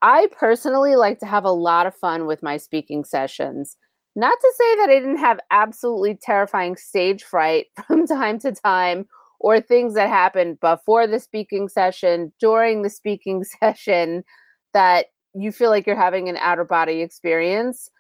I 0.01 0.29
personally 0.39 0.97
like 0.97 1.19
to 1.19 1.27
have 1.27 1.45
a 1.45 1.51
lot 1.51 1.87
of 1.87 1.95
fun 1.95 2.27
with 2.27 2.43
my 2.43 2.57
speaking 2.57 3.05
sessions. 3.05 3.77
Not 4.15 4.39
to 4.41 4.53
say 4.57 4.77
that 4.77 4.89
I 4.89 4.99
didn't 4.99 5.19
have 5.19 5.41
absolutely 5.51 6.19
terrifying 6.23 6.77
stage 6.77 7.23
fright 7.23 7.67
from 7.87 8.07
time 8.07 8.39
to 8.41 8.53
time 8.53 9.07
or 9.41 9.61
things 9.61 9.95
that 9.95 10.09
happened 10.09 10.59
before 10.61 11.07
the 11.07 11.21
speaking 11.21 11.69
session, 11.69 12.33
during 12.41 12.81
the 12.83 12.89
speaking 12.89 13.45
session 13.61 14.25
that 14.73 15.07
you 15.35 15.53
feel 15.53 15.69
like 15.69 15.87
you're 15.87 15.97
having 15.97 16.29
an 16.29 16.39
outer 16.39 16.65
body 16.65 17.03
experience. 17.03 17.91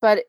But 0.00 0.24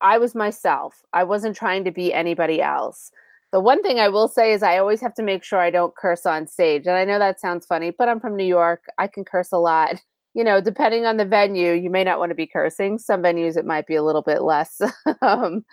I 0.00 0.18
was 0.18 0.34
myself. 0.34 1.02
I 1.12 1.24
wasn't 1.24 1.56
trying 1.56 1.84
to 1.84 1.92
be 1.92 2.12
anybody 2.12 2.62
else. 2.62 3.10
The 3.52 3.60
one 3.60 3.82
thing 3.82 3.98
I 3.98 4.08
will 4.08 4.28
say 4.28 4.52
is 4.52 4.62
I 4.62 4.78
always 4.78 5.00
have 5.00 5.14
to 5.14 5.22
make 5.22 5.42
sure 5.42 5.58
I 5.58 5.70
don't 5.70 5.96
curse 5.96 6.26
on 6.26 6.46
stage. 6.46 6.86
And 6.86 6.96
I 6.96 7.04
know 7.04 7.18
that 7.18 7.40
sounds 7.40 7.66
funny, 7.66 7.90
but 7.90 8.08
I'm 8.08 8.20
from 8.20 8.36
New 8.36 8.44
York. 8.44 8.84
I 8.98 9.06
can 9.06 9.24
curse 9.24 9.52
a 9.52 9.58
lot. 9.58 9.96
You 10.34 10.44
know, 10.44 10.60
depending 10.60 11.04
on 11.04 11.16
the 11.16 11.24
venue, 11.24 11.72
you 11.72 11.90
may 11.90 12.04
not 12.04 12.20
want 12.20 12.30
to 12.30 12.34
be 12.36 12.46
cursing. 12.46 12.98
Some 12.98 13.22
venues 13.22 13.56
it 13.56 13.64
might 13.64 13.88
be 13.88 13.96
a 13.96 14.04
little 14.04 14.22
bit 14.22 14.42
less 14.42 14.80
um, 15.22 15.64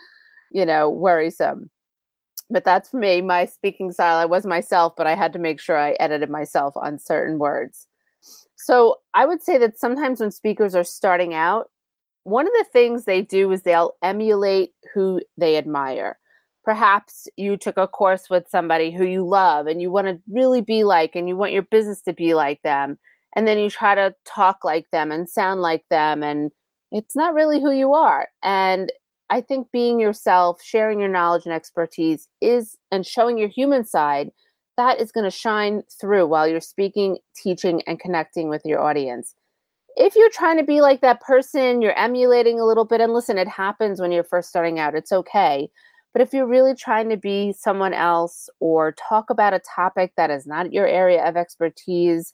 you 0.51 0.65
know, 0.65 0.89
worrisome. 0.89 1.70
But 2.50 2.63
that's 2.63 2.89
for 2.89 2.98
me, 2.98 3.22
my 3.22 3.46
speaking 3.46 3.91
style. 3.91 4.17
I 4.17 4.25
was 4.25 4.46
myself, 4.46 4.94
but 4.96 5.05
I 5.05 5.13
had 5.13 5.34
to 5.34 5.39
make 5.39 5.60
sure 5.60 5.77
I 5.77 5.91
edited 6.00 6.29
myself 6.29 6.75
on 6.77 6.98
certain 6.98 7.38
words. 7.38 7.86
So 8.55 8.98
I 9.13 9.25
would 9.25 9.44
say 9.44 9.58
that 9.58 9.77
sometimes 9.77 10.22
when 10.22 10.32
speakers 10.32 10.74
are 10.74 10.84
starting 10.84 11.34
out, 11.34 11.70
one 12.24 12.48
of 12.48 12.53
the 12.53 12.65
things 12.72 13.03
they 13.03 13.22
do 13.22 13.51
is 13.51 13.62
they'll 13.62 13.96
emulate 14.01 14.72
who 14.94 15.22
they 15.38 15.58
admire. 15.58 16.17
Perhaps 16.65 17.27
you 17.38 17.55
took 17.57 17.77
a 17.77 17.88
course 17.88 18.29
with 18.29 18.50
somebody 18.50 18.91
who 18.91 19.05
you 19.05 19.25
love 19.25 19.67
and 19.67 19.81
you 19.81 19.91
want 19.91 20.07
to 20.07 20.19
really 20.27 20.62
be 20.62 20.84
like, 20.84 21.15
and 21.15 21.29
you 21.29 21.38
want 21.38 21.53
your 21.53 21.62
business 21.62 22.01
to 22.01 22.13
be 22.13 22.34
like 22.34 22.62
them. 22.63 22.98
And 23.36 23.48
then 23.48 23.60
you 23.60 23.69
try 23.69 23.95
to 23.95 24.15
talk 24.25 24.63
like 24.63 24.89
them 24.91 25.12
and 25.12 25.29
sound 25.29 25.62
like 25.62 25.86
them. 25.89 26.24
And 26.24 26.51
it's 26.91 27.15
not 27.15 27.34
really 27.34 27.62
who 27.62 27.72
you 27.72 27.93
are. 27.93 28.29
And 28.41 28.91
I 29.29 29.41
think 29.41 29.72
being 29.72 30.00
yourself, 30.00 30.62
sharing 30.63 31.00
your 31.00 31.10
knowledge 31.10 31.45
and 31.45 31.53
expertise 31.53 32.27
is, 32.41 32.77
and 32.91 33.05
showing 33.05 33.38
your 33.38 33.50
human 33.50 33.86
side, 33.86 34.31
that 34.77 35.00
is 35.00 35.12
going 35.12 35.24
to 35.24 35.31
shine 35.31 35.84
through 36.00 36.27
while 36.27 36.48
you're 36.48 36.62
speaking, 36.62 37.17
teaching, 37.36 37.81
and 37.88 38.00
connecting 38.00 38.50
with 38.50 38.62
your 38.65 38.81
audience. 38.81 39.36
If 39.98 40.15
you're 40.15 40.31
trying 40.31 40.57
to 40.57 40.63
be 40.63 40.81
like 40.81 41.01
that 41.01 41.22
person, 41.22 41.81
you're 41.81 41.98
emulating 41.98 42.60
a 42.60 42.65
little 42.65 42.86
bit, 42.86 43.01
and 43.01 43.13
listen, 43.13 43.38
it 43.38 43.48
happens 43.48 44.01
when 44.01 44.12
you're 44.12 44.24
first 44.24 44.50
starting 44.50 44.79
out, 44.79 44.95
it's 44.95 45.12
okay. 45.12 45.69
But 46.15 46.22
if 46.22 46.34
you're 46.34 46.48
really 46.48 46.74
trying 46.74 47.10
to 47.10 47.17
be 47.17 47.51
someone 47.51 47.93
else 47.93 48.50
or 48.62 48.93
talk 48.93 49.29
about 49.29 49.53
a 49.53 49.60
topic 49.60 50.13
that 50.15 50.31
is 50.31 50.48
not 50.48 50.72
your 50.72 50.88
area 50.88 51.22
of 51.27 51.36
expertise, 51.36 52.31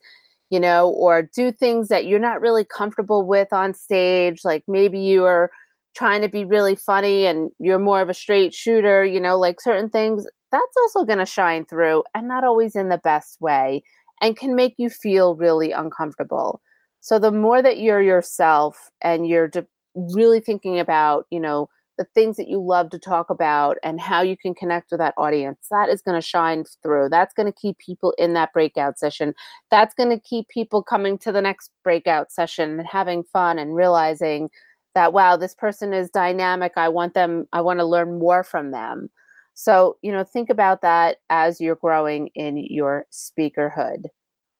you 0.51 0.59
know, 0.59 0.89
or 0.89 1.23
do 1.23 1.51
things 1.51 1.87
that 1.87 2.05
you're 2.05 2.19
not 2.19 2.41
really 2.41 2.63
comfortable 2.63 3.25
with 3.25 3.51
on 3.51 3.73
stage, 3.73 4.41
like 4.45 4.63
maybe 4.67 4.99
you 4.99 5.25
are 5.25 5.49
trying 5.95 6.21
to 6.21 6.29
be 6.29 6.45
really 6.45 6.75
funny 6.75 7.25
and 7.25 7.49
you're 7.57 7.79
more 7.79 8.01
of 8.01 8.09
a 8.09 8.13
straight 8.13 8.53
shooter, 8.53 9.03
you 9.03 9.19
know, 9.19 9.35
like 9.39 9.59
certain 9.59 9.89
things, 9.89 10.27
that's 10.51 10.77
also 10.81 11.03
going 11.03 11.17
to 11.17 11.25
shine 11.25 11.65
through 11.65 12.03
and 12.13 12.27
not 12.27 12.43
always 12.43 12.75
in 12.75 12.89
the 12.89 12.99
best 12.99 13.41
way 13.41 13.81
and 14.21 14.37
can 14.37 14.55
make 14.55 14.75
you 14.77 14.91
feel 14.91 15.35
really 15.35 15.71
uncomfortable. 15.71 16.61
So 16.99 17.17
the 17.17 17.31
more 17.31 17.63
that 17.63 17.79
you're 17.79 18.03
yourself 18.03 18.91
and 19.01 19.27
you're 19.27 19.49
really 19.95 20.39
thinking 20.39 20.79
about, 20.79 21.25
you 21.31 21.39
know, 21.39 21.67
the 22.01 22.07
things 22.15 22.35
that 22.35 22.47
you 22.47 22.59
love 22.59 22.89
to 22.89 22.97
talk 22.97 23.29
about 23.29 23.77
and 23.83 24.01
how 24.01 24.23
you 24.23 24.35
can 24.35 24.55
connect 24.55 24.89
with 24.89 24.99
that 24.99 25.13
audience, 25.17 25.67
that 25.69 25.87
is 25.87 26.01
going 26.01 26.19
to 26.19 26.27
shine 26.27 26.63
through. 26.81 27.09
That's 27.09 27.31
going 27.31 27.45
to 27.45 27.59
keep 27.59 27.77
people 27.77 28.15
in 28.17 28.33
that 28.33 28.51
breakout 28.53 28.97
session. 28.97 29.35
That's 29.69 29.93
going 29.93 30.09
to 30.09 30.19
keep 30.19 30.47
people 30.47 30.81
coming 30.81 31.19
to 31.19 31.31
the 31.31 31.43
next 31.43 31.69
breakout 31.83 32.31
session 32.31 32.79
and 32.79 32.87
having 32.87 33.21
fun 33.21 33.59
and 33.59 33.75
realizing 33.75 34.49
that 34.95 35.13
wow 35.13 35.37
this 35.37 35.53
person 35.53 35.93
is 35.93 36.09
dynamic. 36.09 36.71
I 36.75 36.89
want 36.89 37.13
them 37.13 37.47
i 37.53 37.61
want 37.61 37.77
to 37.77 37.85
learn 37.85 38.17
more 38.17 38.43
from 38.43 38.71
them. 38.71 39.11
So 39.53 39.97
you 40.01 40.11
know 40.11 40.23
think 40.23 40.49
about 40.49 40.81
that 40.81 41.17
as 41.29 41.61
you're 41.61 41.75
growing 41.75 42.31
in 42.33 42.57
your 42.57 43.05
speakerhood. 43.11 44.05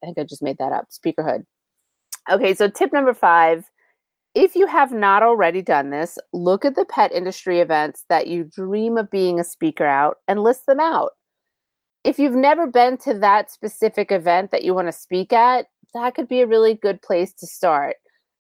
I 0.03 0.05
think 0.05 0.19
i 0.19 0.24
just 0.24 0.43
made 0.43 0.60
that 0.60 0.71
up. 0.71 0.89
Speakerhood. 0.91 1.43
Okay 2.29 2.53
so 2.53 2.69
tip 2.69 2.93
number 2.93 3.15
five 3.15 3.65
if 4.34 4.56
you 4.56 4.66
have 4.68 4.92
not 4.92 5.24
already 5.24 5.62
done 5.62 5.90
this 5.90 6.18
look 6.34 6.66
at 6.66 6.76
the 6.76 6.86
pet 6.86 7.12
industry 7.12 7.60
events 7.60 8.06
that 8.10 8.28
you 8.28 8.44
dream 8.44 8.98
of 8.98 9.10
being 9.10 9.40
a 9.40 9.44
speaker 9.44 9.86
out 9.86 10.18
and 10.28 10.44
list 10.44 10.66
them 10.66 10.80
out 10.80 11.12
if 12.04 12.18
you've 12.18 12.36
never 12.36 12.66
been 12.66 12.98
to 12.98 13.14
that 13.14 13.52
specific 13.52 14.12
event 14.12 14.52
that 14.52 14.64
you 14.64 14.74
want 14.74 14.88
to 14.88 14.92
speak 14.92 15.34
at 15.34 15.68
that 15.94 16.16
could 16.16 16.28
be 16.28 16.42
a 16.42 16.48
really 16.48 16.74
good 16.74 17.02
place 17.02 17.34
to 17.34 17.46
start 17.46 17.96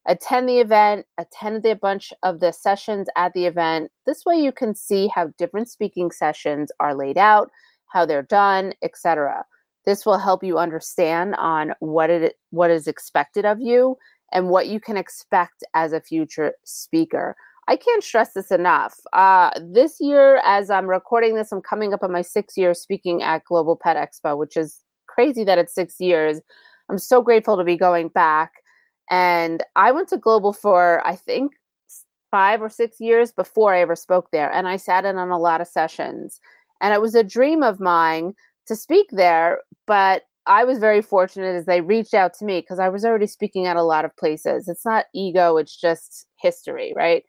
attend 0.07 0.47
the 0.47 0.59
event, 0.59 1.05
attend 1.17 1.65
a 1.65 1.75
bunch 1.75 2.11
of 2.23 2.39
the 2.39 2.51
sessions 2.51 3.07
at 3.15 3.33
the 3.33 3.45
event. 3.45 3.91
This 4.05 4.25
way 4.25 4.37
you 4.37 4.51
can 4.51 4.75
see 4.75 5.07
how 5.07 5.31
different 5.37 5.69
speaking 5.69 6.11
sessions 6.11 6.71
are 6.79 6.95
laid 6.95 7.17
out, 7.17 7.51
how 7.87 8.05
they're 8.05 8.23
done, 8.23 8.73
etc. 8.81 9.45
This 9.85 10.05
will 10.05 10.17
help 10.17 10.43
you 10.43 10.57
understand 10.57 11.35
on 11.35 11.73
what 11.79 12.09
it 12.09 12.35
what 12.51 12.71
is 12.71 12.87
expected 12.87 13.45
of 13.45 13.59
you 13.59 13.97
and 14.31 14.49
what 14.49 14.67
you 14.67 14.79
can 14.79 14.97
expect 14.97 15.63
as 15.73 15.93
a 15.93 16.01
future 16.01 16.53
speaker. 16.63 17.35
I 17.67 17.75
can't 17.75 18.03
stress 18.03 18.33
this 18.33 18.51
enough. 18.51 18.99
Uh, 19.13 19.51
this 19.61 19.97
year, 19.99 20.41
as 20.43 20.69
I'm 20.69 20.87
recording 20.89 21.35
this, 21.35 21.51
I'm 21.51 21.61
coming 21.61 21.93
up 21.93 22.03
on 22.03 22.11
my 22.11 22.21
six 22.21 22.57
year 22.57 22.73
speaking 22.73 23.21
at 23.21 23.45
Global 23.45 23.75
Pet 23.75 23.95
Expo, 23.95 24.37
which 24.37 24.57
is 24.57 24.81
crazy 25.07 25.43
that 25.43 25.57
it's 25.57 25.73
six 25.73 25.99
years. 25.99 26.41
I'm 26.89 26.97
so 26.97 27.21
grateful 27.21 27.57
to 27.57 27.63
be 27.63 27.77
going 27.77 28.09
back. 28.09 28.51
And 29.09 29.63
I 29.75 29.91
went 29.91 30.09
to 30.09 30.17
Global 30.17 30.53
for, 30.53 31.05
I 31.05 31.15
think, 31.15 31.53
five 32.31 32.61
or 32.61 32.69
six 32.69 32.99
years 32.99 33.31
before 33.31 33.73
I 33.75 33.81
ever 33.81 33.95
spoke 33.95 34.31
there. 34.31 34.51
And 34.51 34.67
I 34.67 34.77
sat 34.77 35.05
in 35.05 35.17
on 35.17 35.29
a 35.29 35.39
lot 35.39 35.61
of 35.61 35.67
sessions. 35.67 36.39
And 36.81 36.93
it 36.93 37.01
was 37.01 37.13
a 37.13 37.23
dream 37.23 37.61
of 37.61 37.79
mine 37.79 38.33
to 38.67 38.75
speak 38.75 39.07
there. 39.11 39.59
But 39.85 40.23
I 40.47 40.63
was 40.63 40.79
very 40.79 41.01
fortunate 41.01 41.55
as 41.55 41.65
they 41.65 41.81
reached 41.81 42.13
out 42.13 42.33
to 42.35 42.45
me 42.45 42.61
because 42.61 42.79
I 42.79 42.89
was 42.89 43.05
already 43.05 43.27
speaking 43.27 43.67
at 43.67 43.77
a 43.77 43.83
lot 43.83 44.05
of 44.05 44.15
places. 44.17 44.67
It's 44.67 44.85
not 44.85 45.05
ego, 45.13 45.57
it's 45.57 45.75
just 45.79 46.25
history, 46.39 46.93
right? 46.95 47.23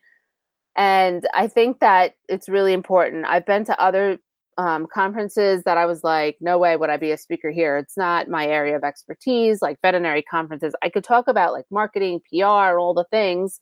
And 0.76 1.26
I 1.34 1.48
think 1.48 1.80
that 1.80 2.14
it's 2.28 2.48
really 2.48 2.72
important. 2.72 3.26
I've 3.26 3.44
been 3.44 3.64
to 3.66 3.80
other 3.80 4.18
um, 4.58 4.86
conferences 4.92 5.64
that 5.64 5.76
I 5.76 5.86
was 5.86 6.04
like, 6.04 6.36
no 6.40 6.58
way 6.58 6.76
would 6.76 6.90
I 6.90 6.96
be 6.96 7.10
a 7.10 7.18
speaker 7.18 7.50
here. 7.50 7.76
It's 7.76 7.96
not 7.96 8.28
my 8.28 8.46
area 8.46 8.76
of 8.76 8.84
expertise, 8.84 9.62
like 9.62 9.78
veterinary 9.82 10.22
conferences. 10.22 10.74
I 10.82 10.88
could 10.88 11.04
talk 11.04 11.28
about 11.28 11.52
like 11.52 11.66
marketing, 11.70 12.20
PR, 12.30 12.78
all 12.78 12.94
the 12.94 13.06
things 13.10 13.60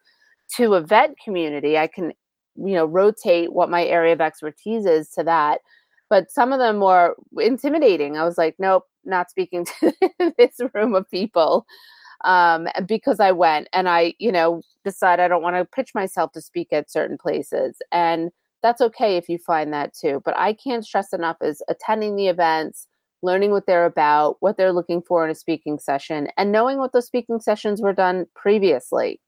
to 0.57 0.75
a 0.75 0.81
vet 0.81 1.15
community. 1.25 1.79
I 1.79 1.87
can, 1.87 2.13
you 2.57 2.75
know, 2.75 2.87
rotate 2.87 3.53
what 3.53 3.71
my 3.71 3.85
area 3.85 4.13
of 4.13 4.21
expertise 4.21 4.87
is 4.87 5.09
to 5.11 5.25
that. 5.25 5.61
But 6.09 6.31
some 6.31 6.53
of 6.53 6.59
them 6.59 6.81
were 6.81 7.15
intimidating. 7.39 8.17
I 8.17 8.25
was 8.25 8.37
like, 8.37 8.57
nope, 8.59 8.85
not 9.05 9.31
speaking 9.31 9.67
to 9.81 9.93
this 10.39 10.61
room 10.75 10.95
of 10.95 11.11
people 11.11 11.67
um, 12.25 12.69
because 12.87 13.21
I 13.21 13.33
went 13.33 13.69
and 13.73 13.89
I, 13.89 14.15
you 14.19 14.33
know, 14.33 14.63
decide 14.85 15.21
I 15.21 15.29
don't 15.29 15.43
want 15.43 15.57
to 15.57 15.65
pitch 15.65 15.91
myself 15.95 16.33
to 16.33 16.41
speak 16.41 16.69
at 16.73 16.91
certain 16.91 17.19
places. 17.19 17.77
And 17.93 18.31
that's 18.63 18.81
okay 18.81 19.17
if 19.17 19.29
you 19.29 19.39
find 19.39 19.73
that 19.73 19.95
too. 19.95 20.21
But 20.25 20.37
I 20.37 20.53
can't 20.53 20.85
stress 20.85 21.13
enough 21.13 21.37
is 21.41 21.63
attending 21.69 22.17
the 22.17 22.29
events, 22.29 22.87
learning 23.23 23.51
what 23.51 23.67
they're 23.67 23.87
about, 23.87 24.37
what 24.41 24.57
they're 24.57 24.73
looking 24.73 25.03
for 25.03 25.25
in 25.25 25.31
a 25.31 25.35
speaking 25.35 25.79
session, 25.79 26.29
and 26.37 26.53
knowing 26.53 26.79
what 26.79 26.93
those 26.93 27.07
speaking 27.07 27.41
sessions 27.41 27.81
were 27.81 27.93
done 27.93 28.27
previously. 28.35 29.21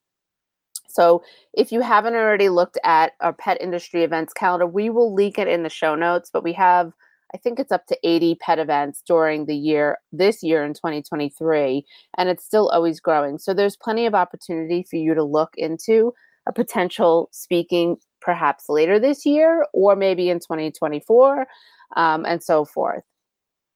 So, 0.89 1.23
if 1.53 1.71
you 1.71 1.81
haven't 1.81 2.13
already 2.13 2.49
looked 2.49 2.77
at 2.83 3.13
our 3.19 3.33
pet 3.33 3.59
industry 3.59 4.03
events 4.03 4.33
calendar, 4.33 4.67
we 4.67 4.91
will 4.91 5.13
link 5.13 5.39
it 5.39 5.47
in 5.47 5.63
the 5.63 5.69
show 5.69 5.95
notes. 5.95 6.29
But 6.31 6.43
we 6.43 6.53
have, 6.53 6.91
I 7.33 7.37
think 7.37 7.59
it's 7.59 7.71
up 7.71 7.87
to 7.87 7.97
80 8.03 8.35
pet 8.35 8.59
events 8.59 9.01
during 9.07 9.45
the 9.45 9.55
year, 9.55 9.97
this 10.11 10.43
year 10.43 10.63
in 10.63 10.73
2023, 10.73 11.85
and 12.17 12.29
it's 12.29 12.45
still 12.45 12.69
always 12.69 12.99
growing. 12.99 13.39
So, 13.39 13.53
there's 13.53 13.75
plenty 13.75 14.05
of 14.05 14.13
opportunity 14.13 14.85
for 14.87 14.97
you 14.97 15.13
to 15.15 15.23
look 15.23 15.53
into 15.57 16.13
a 16.47 16.53
potential 16.53 17.29
speaking 17.31 17.97
perhaps 18.21 18.69
later 18.69 18.99
this 18.99 19.25
year 19.25 19.65
or 19.73 19.95
maybe 19.95 20.29
in 20.29 20.39
2024 20.39 21.47
um, 21.95 22.25
and 22.25 22.41
so 22.41 22.65
forth. 22.65 23.03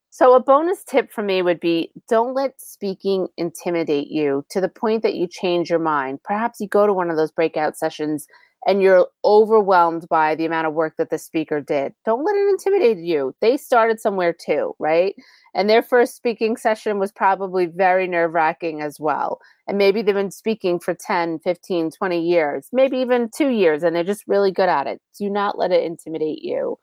So, 0.10 0.34
a 0.34 0.40
bonus 0.40 0.84
tip 0.84 1.12
for 1.12 1.24
me 1.24 1.42
would 1.42 1.60
be 1.60 1.92
don't 2.08 2.34
let 2.34 2.60
speaking 2.62 3.28
intimidate 3.38 4.10
you 4.10 4.46
to 4.50 4.62
the 4.62 4.70
point 4.70 5.04
that 5.04 5.16
you 5.16 5.28
change 5.28 5.70
your 5.70 5.80
mind. 5.80 6.20
Perhaps 6.24 6.60
you 6.60 6.68
go 6.68 6.88
to 6.88 6.94
one 6.94 7.10
of 7.10 7.18
those 7.18 7.32
breakout 7.32 7.78
sessions 7.78 8.28
and 8.68 8.82
you're 8.82 9.08
overwhelmed 9.24 10.10
by 10.10 10.36
the 10.36 10.46
amount 10.46 10.68
of 10.68 10.74
work 10.74 10.96
that 10.98 11.10
the 11.10 11.18
speaker 11.18 11.62
did. 11.62 11.94
Don't 12.04 12.26
let 12.26 12.36
it 12.36 12.50
intimidate 12.50 12.98
you. 12.98 13.34
They 13.40 13.56
started 13.56 14.02
somewhere 14.02 14.34
too, 14.34 14.76
right? 14.78 15.16
And 15.56 15.70
their 15.70 15.82
first 15.82 16.18
speaking 16.18 16.58
session 16.58 17.00
was 17.00 17.14
probably 17.14 17.68
very 17.68 18.08
nerve 18.08 18.34
wracking 18.34 18.82
as 18.82 19.00
well. 19.00 19.40
And 19.68 19.78
maybe 19.78 20.02
they've 20.02 20.14
been 20.14 20.32
speaking 20.32 20.82
for 20.82 20.94
10, 20.94 21.40
15, 21.40 21.92
20 21.92 22.22
years, 22.22 22.68
maybe 22.74 22.98
even 22.98 23.30
two 23.34 23.50
years, 23.50 23.84
and 23.84 23.96
they're 23.96 24.04
just 24.04 24.28
really 24.28 24.52
good 24.52 24.70
at 24.70 24.86
it. 24.86 25.02
Do 25.18 25.30
not 25.30 25.58
let 25.58 25.72
it 25.72 25.86
intimidate 25.86 26.44
you. 26.44 26.78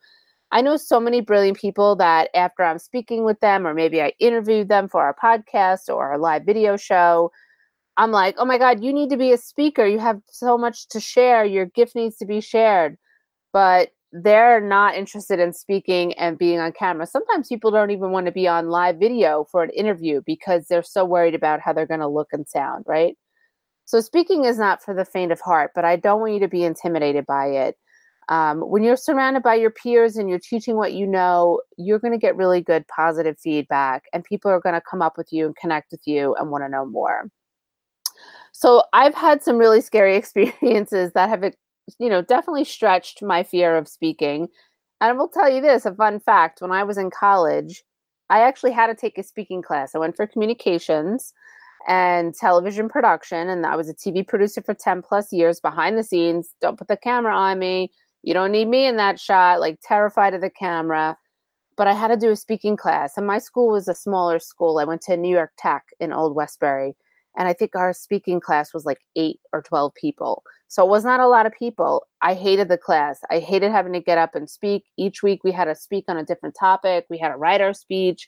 I 0.52 0.62
know 0.62 0.78
so 0.78 0.98
many 0.98 1.20
brilliant 1.20 1.58
people 1.58 1.96
that 1.96 2.30
after 2.34 2.62
I'm 2.62 2.78
speaking 2.78 3.24
with 3.24 3.40
them, 3.40 3.66
or 3.66 3.74
maybe 3.74 4.00
I 4.00 4.12
interviewed 4.20 4.68
them 4.68 4.88
for 4.88 5.02
our 5.02 5.14
podcast 5.14 5.88
or 5.88 6.12
our 6.12 6.18
live 6.18 6.44
video 6.46 6.78
show, 6.78 7.30
I'm 7.96 8.10
like, 8.10 8.36
oh 8.38 8.44
my 8.44 8.58
God, 8.58 8.82
you 8.82 8.92
need 8.92 9.10
to 9.10 9.16
be 9.16 9.32
a 9.32 9.38
speaker. 9.38 9.86
You 9.86 9.98
have 10.00 10.20
so 10.28 10.58
much 10.58 10.88
to 10.88 11.00
share. 11.00 11.44
Your 11.44 11.66
gift 11.66 11.94
needs 11.94 12.16
to 12.18 12.26
be 12.26 12.40
shared. 12.40 12.96
But 13.52 13.90
they're 14.12 14.60
not 14.60 14.94
interested 14.94 15.40
in 15.40 15.52
speaking 15.52 16.12
and 16.14 16.38
being 16.38 16.60
on 16.60 16.72
camera. 16.72 17.06
Sometimes 17.06 17.48
people 17.48 17.72
don't 17.72 17.90
even 17.90 18.12
want 18.12 18.26
to 18.26 18.32
be 18.32 18.46
on 18.46 18.68
live 18.68 18.96
video 18.96 19.44
for 19.50 19.64
an 19.64 19.70
interview 19.70 20.22
because 20.24 20.66
they're 20.68 20.84
so 20.84 21.04
worried 21.04 21.34
about 21.34 21.60
how 21.60 21.72
they're 21.72 21.86
going 21.86 22.00
to 22.00 22.08
look 22.08 22.28
and 22.32 22.48
sound, 22.48 22.84
right? 22.86 23.16
So, 23.86 24.00
speaking 24.00 24.44
is 24.44 24.58
not 24.58 24.82
for 24.82 24.94
the 24.94 25.04
faint 25.04 25.32
of 25.32 25.40
heart, 25.40 25.72
but 25.74 25.84
I 25.84 25.96
don't 25.96 26.20
want 26.20 26.32
you 26.32 26.40
to 26.40 26.48
be 26.48 26.64
intimidated 26.64 27.26
by 27.26 27.46
it. 27.46 27.76
Um, 28.28 28.60
when 28.60 28.82
you're 28.82 28.96
surrounded 28.96 29.42
by 29.42 29.56
your 29.56 29.70
peers 29.70 30.16
and 30.16 30.30
you're 30.30 30.38
teaching 30.38 30.76
what 30.76 30.94
you 30.94 31.06
know, 31.06 31.60
you're 31.76 31.98
going 31.98 32.12
to 32.12 32.18
get 32.18 32.36
really 32.36 32.62
good 32.62 32.86
positive 32.88 33.38
feedback, 33.38 34.04
and 34.12 34.24
people 34.24 34.50
are 34.50 34.60
going 34.60 34.74
to 34.74 34.80
come 34.80 35.02
up 35.02 35.18
with 35.18 35.32
you 35.32 35.46
and 35.46 35.56
connect 35.56 35.90
with 35.90 36.00
you 36.06 36.34
and 36.36 36.50
want 36.50 36.64
to 36.64 36.68
know 36.68 36.86
more. 36.86 37.28
So 38.56 38.84
I've 38.92 39.14
had 39.14 39.42
some 39.42 39.58
really 39.58 39.80
scary 39.80 40.16
experiences 40.22 41.12
that 41.12 41.28
have, 41.28 41.42
you 41.98 42.08
know, 42.08 42.22
definitely 42.22 42.64
stretched 42.64 43.20
my 43.20 43.42
fear 43.42 43.76
of 43.76 43.88
speaking. 43.88 44.48
And 45.00 45.10
I 45.10 45.12
will 45.12 45.28
tell 45.28 45.52
you 45.52 45.60
this 45.60 45.84
a 45.84 45.94
fun 45.94 46.20
fact 46.20 46.62
when 46.62 46.70
I 46.70 46.84
was 46.84 46.96
in 46.96 47.10
college, 47.10 47.82
I 48.30 48.40
actually 48.40 48.70
had 48.70 48.86
to 48.86 48.94
take 48.94 49.18
a 49.18 49.24
speaking 49.24 49.60
class. 49.60 49.94
I 49.94 49.98
went 49.98 50.16
for 50.16 50.26
communications 50.26 51.34
and 51.88 52.32
television 52.32 52.88
production. 52.88 53.48
And 53.48 53.66
I 53.66 53.74
was 53.74 53.88
a 53.88 53.94
TV 53.94 54.26
producer 54.26 54.62
for 54.62 54.72
10 54.72 55.02
plus 55.02 55.32
years 55.32 55.60
behind 55.60 55.98
the 55.98 56.04
scenes. 56.04 56.54
Don't 56.60 56.78
put 56.78 56.88
the 56.88 56.96
camera 56.96 57.34
on 57.34 57.58
me. 57.58 57.90
You 58.22 58.34
don't 58.34 58.52
need 58.52 58.68
me 58.68 58.86
in 58.86 58.96
that 58.96 59.20
shot, 59.20 59.60
like 59.60 59.80
terrified 59.82 60.32
of 60.32 60.40
the 60.40 60.48
camera. 60.48 61.18
But 61.76 61.88
I 61.88 61.92
had 61.92 62.08
to 62.08 62.16
do 62.16 62.30
a 62.30 62.36
speaking 62.36 62.76
class. 62.76 63.16
And 63.16 63.26
my 63.26 63.38
school 63.38 63.72
was 63.72 63.88
a 63.88 63.94
smaller 63.96 64.38
school. 64.38 64.78
I 64.78 64.84
went 64.84 65.02
to 65.02 65.16
New 65.16 65.34
York 65.34 65.50
Tech 65.58 65.86
in 65.98 66.12
Old 66.12 66.36
Westbury. 66.36 66.94
And 67.36 67.48
I 67.48 67.52
think 67.52 67.74
our 67.74 67.92
speaking 67.92 68.40
class 68.40 68.72
was 68.72 68.84
like 68.84 69.00
eight 69.16 69.40
or 69.52 69.62
12 69.62 69.94
people. 69.94 70.42
So 70.68 70.84
it 70.84 70.88
was 70.88 71.04
not 71.04 71.20
a 71.20 71.28
lot 71.28 71.46
of 71.46 71.52
people. 71.52 72.06
I 72.22 72.34
hated 72.34 72.68
the 72.68 72.78
class. 72.78 73.20
I 73.30 73.38
hated 73.38 73.70
having 73.70 73.92
to 73.92 74.00
get 74.00 74.18
up 74.18 74.34
and 74.34 74.48
speak. 74.48 74.84
Each 74.96 75.22
week 75.22 75.44
we 75.44 75.52
had 75.52 75.66
to 75.66 75.74
speak 75.74 76.04
on 76.08 76.16
a 76.16 76.24
different 76.24 76.56
topic. 76.58 77.06
We 77.10 77.18
had 77.18 77.30
to 77.30 77.36
write 77.36 77.60
our 77.60 77.74
speech. 77.74 78.26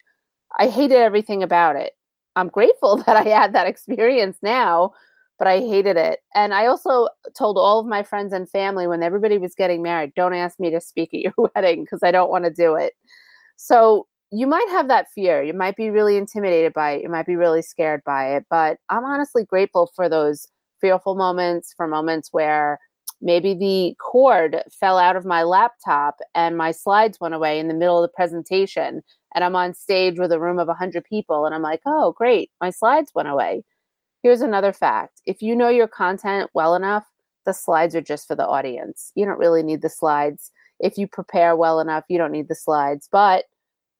I 0.58 0.68
hated 0.68 0.98
everything 0.98 1.42
about 1.42 1.76
it. 1.76 1.92
I'm 2.34 2.48
grateful 2.48 2.96
that 3.06 3.16
I 3.16 3.25
had 3.25 3.52
that 3.54 3.66
experience 3.66 4.38
now, 4.42 4.92
but 5.38 5.48
I 5.48 5.58
hated 5.58 5.96
it. 5.96 6.20
And 6.34 6.54
I 6.54 6.66
also 6.66 7.08
told 7.36 7.58
all 7.58 7.80
of 7.80 7.86
my 7.86 8.02
friends 8.02 8.32
and 8.32 8.48
family 8.48 8.86
when 8.86 9.02
everybody 9.02 9.38
was 9.38 9.54
getting 9.54 9.82
married, 9.82 10.12
don't 10.14 10.34
ask 10.34 10.60
me 10.60 10.70
to 10.70 10.80
speak 10.80 11.14
at 11.14 11.20
your 11.20 11.32
wedding 11.54 11.84
because 11.84 12.02
I 12.02 12.10
don't 12.10 12.30
want 12.30 12.44
to 12.44 12.50
do 12.50 12.75
it. 12.75 12.94
So 13.56 14.06
you 14.30 14.47
might 14.47 14.68
have 14.71 14.88
that 14.88 15.06
fear. 15.14 15.42
You 15.42 15.54
might 15.54 15.76
be 15.76 15.90
really 15.90 16.16
intimidated 16.16 16.73
by 16.73 16.92
it. 16.92 17.02
You 17.02 17.09
might 17.09 17.26
be 17.26 17.37
really 17.37 17.62
scared 17.62 18.02
by 18.04 18.35
it. 18.35 18.45
But 18.50 18.78
I'm 18.90 19.04
honestly 19.04 19.45
grateful 19.45 19.90
for 19.95 20.09
those 20.09 20.49
fearful 20.80 21.14
moments, 21.14 21.73
for 21.76 21.87
moments 21.87 22.30
where 22.33 22.78
maybe 23.21 23.54
the 23.54 23.95
cord 23.99 24.62
fell 24.71 24.99
out 24.99 25.16
of 25.16 25.25
my 25.25 25.42
laptop 25.42 26.16
and 26.35 26.56
my 26.56 26.71
slides 26.71 27.18
went 27.21 27.35
away 27.35 27.59
in 27.59 27.68
the 27.68 27.75
middle 27.75 28.02
of 28.02 28.09
the 28.09 28.14
presentation. 28.14 29.02
And 29.35 29.45
I'm 29.45 29.56
on 29.56 29.75
stage 29.75 30.18
with 30.18 30.33
a 30.33 30.40
room 30.40 30.59
of 30.59 30.68
100 30.68 31.04
people. 31.04 31.47
And 31.47 31.54
I'm 31.54 31.62
like, 31.62 31.80
oh, 31.87 32.12
great, 32.12 32.50
my 32.61 32.71
slides 32.71 33.12
went 33.14 33.28
away. 33.28 33.64
Here's 34.23 34.40
another 34.40 34.73
fact 34.73 35.21
if 35.25 35.40
you 35.40 35.54
know 35.54 35.68
your 35.68 35.88
content 35.88 36.50
well 36.52 36.75
enough, 36.75 37.04
the 37.45 37.54
slides 37.54 37.95
are 37.95 38.02
just 38.02 38.26
for 38.26 38.35
the 38.35 38.47
audience. 38.47 39.12
You 39.14 39.25
don't 39.25 39.38
really 39.38 39.62
need 39.62 39.83
the 39.83 39.88
slides. 39.88 40.50
If 40.80 40.99
you 40.99 41.06
prepare 41.06 41.54
well 41.54 41.80
enough, 41.80 42.04
you 42.09 42.18
don't 42.18 42.33
need 42.33 42.49
the 42.49 42.54
slides. 42.54 43.09
But 43.11 43.45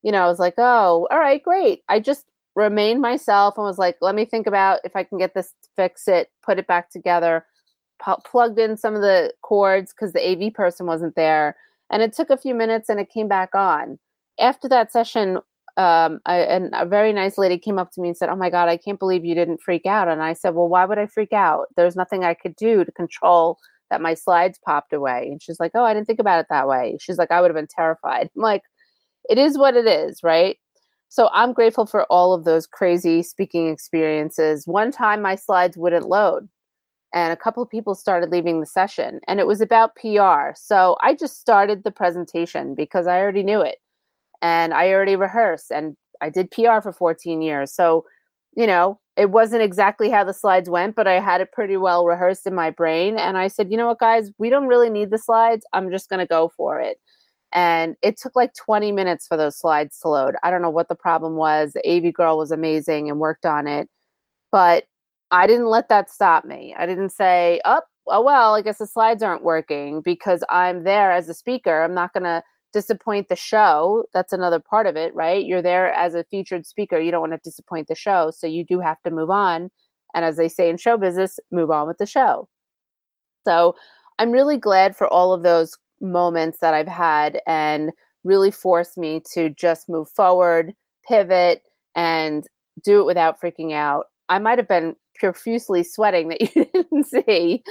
you 0.06 0.12
know, 0.12 0.22
I 0.22 0.28
was 0.28 0.38
like, 0.38 0.54
oh, 0.56 1.08
all 1.10 1.18
right, 1.18 1.42
great. 1.42 1.82
I 1.88 1.98
just 1.98 2.26
remained 2.54 3.00
myself 3.00 3.54
and 3.58 3.64
was 3.64 3.76
like, 3.76 3.96
let 4.00 4.14
me 4.14 4.25
think 4.25 4.46
about 4.46 4.78
if 4.84 4.94
I 4.94 5.02
can 5.02 5.18
get 5.18 5.34
this, 5.34 5.52
fix 5.75 6.06
it, 6.06 6.30
put 6.44 6.60
it 6.60 6.68
back 6.68 6.92
together, 6.92 7.44
pu- 8.00 8.22
plugged 8.25 8.60
in 8.60 8.76
some 8.76 8.94
of 8.94 9.02
the 9.02 9.32
cords 9.42 9.92
because 9.92 10.12
the 10.12 10.25
AV 10.25 10.54
person 10.54 10.86
wasn't 10.86 11.16
there. 11.16 11.56
And 11.90 12.04
it 12.04 12.12
took 12.12 12.30
a 12.30 12.36
few 12.36 12.54
minutes 12.54 12.88
and 12.88 13.00
it 13.00 13.10
came 13.10 13.26
back 13.26 13.56
on. 13.56 13.98
After 14.38 14.68
that 14.68 14.92
session, 14.92 15.38
um, 15.76 16.20
I, 16.25 16.36
and 16.36 16.70
a 16.75 16.86
very 16.86 17.12
nice 17.12 17.36
lady 17.36 17.58
came 17.58 17.80
up 17.80 17.90
to 17.94 18.00
me 18.00 18.06
and 18.06 18.16
said, 18.16 18.28
Oh 18.28 18.36
my 18.36 18.48
God, 18.48 18.68
I 18.68 18.76
can't 18.76 19.00
believe 19.00 19.25
you 19.25 19.34
didn't 19.34 19.60
freak 19.60 19.86
out. 19.86 20.06
And 20.06 20.22
I 20.22 20.34
said, 20.34 20.54
Well, 20.54 20.68
why 20.68 20.84
would 20.84 20.98
I 20.98 21.06
freak 21.06 21.32
out? 21.32 21.66
There's 21.76 21.96
nothing 21.96 22.22
I 22.22 22.34
could 22.34 22.54
do 22.54 22.84
to 22.84 22.92
control 22.92 23.58
that 23.90 24.00
my 24.00 24.14
slides 24.14 24.60
popped 24.64 24.92
away. 24.92 25.30
And 25.32 25.42
she's 25.42 25.58
like, 25.58 25.72
Oh, 25.75 25.84
I 25.84 25.94
didn't 25.94 26.06
think 26.06 26.20
about 26.20 26.38
it 26.38 26.46
that 26.48 26.68
way. 26.68 26.96
She's 27.00 27.18
like, 27.18 27.32
I 27.32 27.40
would 27.40 27.50
have 27.50 27.56
been 27.56 27.66
terrified. 27.66 28.30
I'm 28.36 28.42
like, 28.42 28.62
it 29.28 29.38
is 29.38 29.59
what 29.59 29.76
it 29.76 29.87
is, 29.87 30.23
right? 30.23 30.59
So 31.09 31.28
I'm 31.33 31.52
grateful 31.52 31.87
for 31.87 32.04
all 32.04 32.35
of 32.35 32.45
those 32.45 32.66
crazy 32.66 33.23
speaking 33.23 33.68
experiences. 33.68 34.66
One 34.66 34.90
time 34.90 35.23
my 35.23 35.35
slides 35.35 35.76
wouldn't 35.76 36.09
load 36.09 36.49
and 37.14 37.33
a 37.33 37.37
couple 37.37 37.62
of 37.62 37.71
people 37.71 37.95
started 37.95 38.30
leaving 38.30 38.61
the 38.61 38.66
session 38.66 39.21
and 39.28 39.40
it 39.40 39.47
was 39.47 39.61
about 39.61 39.95
PR. 39.97 40.50
So 40.54 40.97
I 41.00 41.14
just 41.14 41.40
started 41.40 41.85
the 41.85 41.90
presentation 41.90 42.75
because 42.75 43.06
I 43.06 43.21
already 43.21 43.42
knew 43.42 43.61
it 43.61 43.78
and 44.42 44.75
I 44.75 44.90
already 44.90 45.16
rehearsed 45.16 45.71
and 45.71 45.97
I 46.21 46.30
did 46.30 46.50
PR 46.50 46.80
for 46.83 46.92
14 46.92 47.40
years. 47.40 47.73
So, 47.73 48.04
you 48.56 48.66
know, 48.66 48.99
it 49.16 49.30
wasn't 49.30 49.62
exactly 49.62 50.11
how 50.11 50.25
the 50.25 50.35
slides 50.35 50.68
went, 50.68 50.97
but 50.97 51.06
I 51.06 51.21
had 51.21 51.40
it 51.40 51.52
pretty 51.52 51.76
well 51.76 52.04
rehearsed 52.04 52.47
in 52.47 52.54
my 52.54 52.71
brain. 52.71 53.16
And 53.16 53.38
I 53.38 53.49
said, 53.49 53.71
you 53.71 53.76
know 53.76 53.87
what, 53.87 54.00
guys, 54.00 54.30
we 54.38 54.50
don't 54.50 54.66
really 54.66 54.90
need 54.90 55.11
the 55.11 55.18
slides. 55.18 55.64
I'm 55.73 55.90
just 55.90 56.11
going 56.11 56.21
to 56.21 56.26
go 56.26 56.50
for 56.54 56.80
it 56.80 56.99
and 57.56 57.96
it 58.02 58.18
took 58.18 58.37
like 58.37 58.52
20 58.54 58.92
minutes 58.92 59.26
for 59.26 59.37
those 59.38 59.59
slides 59.59 59.98
to 60.00 60.09
load. 60.09 60.35
I 60.42 60.50
don't 60.50 60.61
know 60.61 60.70
what 60.70 60.88
the 60.88 60.94
problem 60.94 61.37
was. 61.37 61.72
The 61.72 61.88
AV 61.90 62.12
girl 62.12 62.37
was 62.37 62.52
amazing 62.52 63.09
and 63.09 63.18
worked 63.18 63.46
on 63.46 63.66
it, 63.66 63.88
but 64.52 64.85
I 65.31 65.46
didn't 65.46 65.66
let 65.66 65.88
that 65.88 66.11
stop 66.11 66.44
me. 66.44 66.74
I 66.78 66.87
didn't 66.87 67.11
say, 67.11 67.61
"Oh, 67.64 67.81
oh 68.09 68.22
well, 68.22 68.54
I 68.54 68.62
guess 68.62 68.78
the 68.78 68.87
slides 68.87 69.22
aren't 69.22 69.42
working 69.42 70.02
because 70.02 70.44
I'm 70.50 70.85
there 70.85 71.11
as 71.12 71.28
a 71.28 71.35
speaker. 71.35 71.83
I'm 71.83 71.94
not 71.94 72.12
going 72.12 72.24
to 72.24 72.42
disappoint 72.74 73.28
the 73.28 73.37
show. 73.37 74.04
That's 74.14 74.33
another 74.35 74.61
part 74.61 74.87
of 74.87 74.96
it, 74.96 75.14
right? 75.14 75.44
You're 75.44 75.62
there 75.62 75.92
as 75.94 76.14
a 76.14 76.24
featured 76.24 76.66
speaker. 76.66 77.00
You 77.00 77.11
don't 77.11 77.22
want 77.22 77.33
to 77.33 77.40
disappoint 77.42 77.88
the 77.88 77.94
show, 77.94 78.31
so 78.31 78.46
you 78.46 78.64
do 78.64 78.81
have 78.81 79.02
to 79.04 79.11
move 79.11 79.31
on. 79.31 79.70
And 80.14 80.24
as 80.24 80.37
they 80.37 80.48
say 80.48 80.68
in 80.70 80.76
show 80.76 80.98
business, 80.98 81.40
move 81.50 81.70
on 81.70 81.87
with 81.88 81.98
the 81.98 82.07
show. 82.07 82.48
So, 83.46 83.76
I'm 84.18 84.33
really 84.33 84.57
glad 84.57 84.96
for 84.96 85.07
all 85.09 85.33
of 85.35 85.42
those 85.42 85.76
moments 86.00 86.59
that 86.61 86.74
I've 86.74 86.88
had 86.88 87.40
and 87.46 87.92
really 88.24 88.50
forced 88.50 88.98
me 88.98 89.22
to 89.32 89.50
just 89.50 89.88
move 89.88 90.09
forward, 90.11 90.74
pivot, 91.06 91.62
and 91.94 92.44
do 92.82 93.00
it 93.00 93.06
without 93.06 93.40
freaking 93.40 93.72
out. 93.72 94.06
I 94.28 94.38
might 94.38 94.59
have 94.59 94.68
been 94.68 94.96
profusely 95.14 95.82
sweating 95.82 96.28
that 96.28 96.40
you 96.54 96.66
didn't 96.72 97.06
see, 97.06 97.62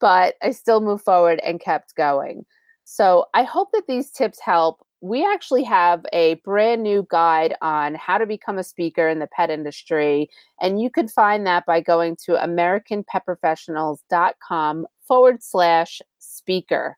but 0.00 0.36
I 0.42 0.52
still 0.52 0.80
moved 0.80 1.04
forward 1.04 1.40
and 1.44 1.60
kept 1.60 1.94
going. 1.94 2.46
So 2.84 3.26
I 3.34 3.42
hope 3.44 3.70
that 3.72 3.84
these 3.88 4.10
tips 4.10 4.38
help. 4.40 4.86
We 5.00 5.26
actually 5.26 5.64
have 5.64 6.04
a 6.12 6.34
brand 6.44 6.82
new 6.82 7.06
guide 7.10 7.54
on 7.60 7.94
how 7.94 8.18
to 8.18 8.26
become 8.26 8.58
a 8.58 8.64
speaker 8.64 9.08
in 9.08 9.18
the 9.18 9.26
pet 9.26 9.50
industry. 9.50 10.30
And 10.60 10.80
you 10.80 10.90
can 10.90 11.08
find 11.08 11.44
that 11.46 11.66
by 11.66 11.80
going 11.80 12.16
to 12.24 12.32
AmericanPetProfessionals.com 12.32 14.86
forward 15.06 15.42
slash 15.42 16.00
speaker. 16.18 16.96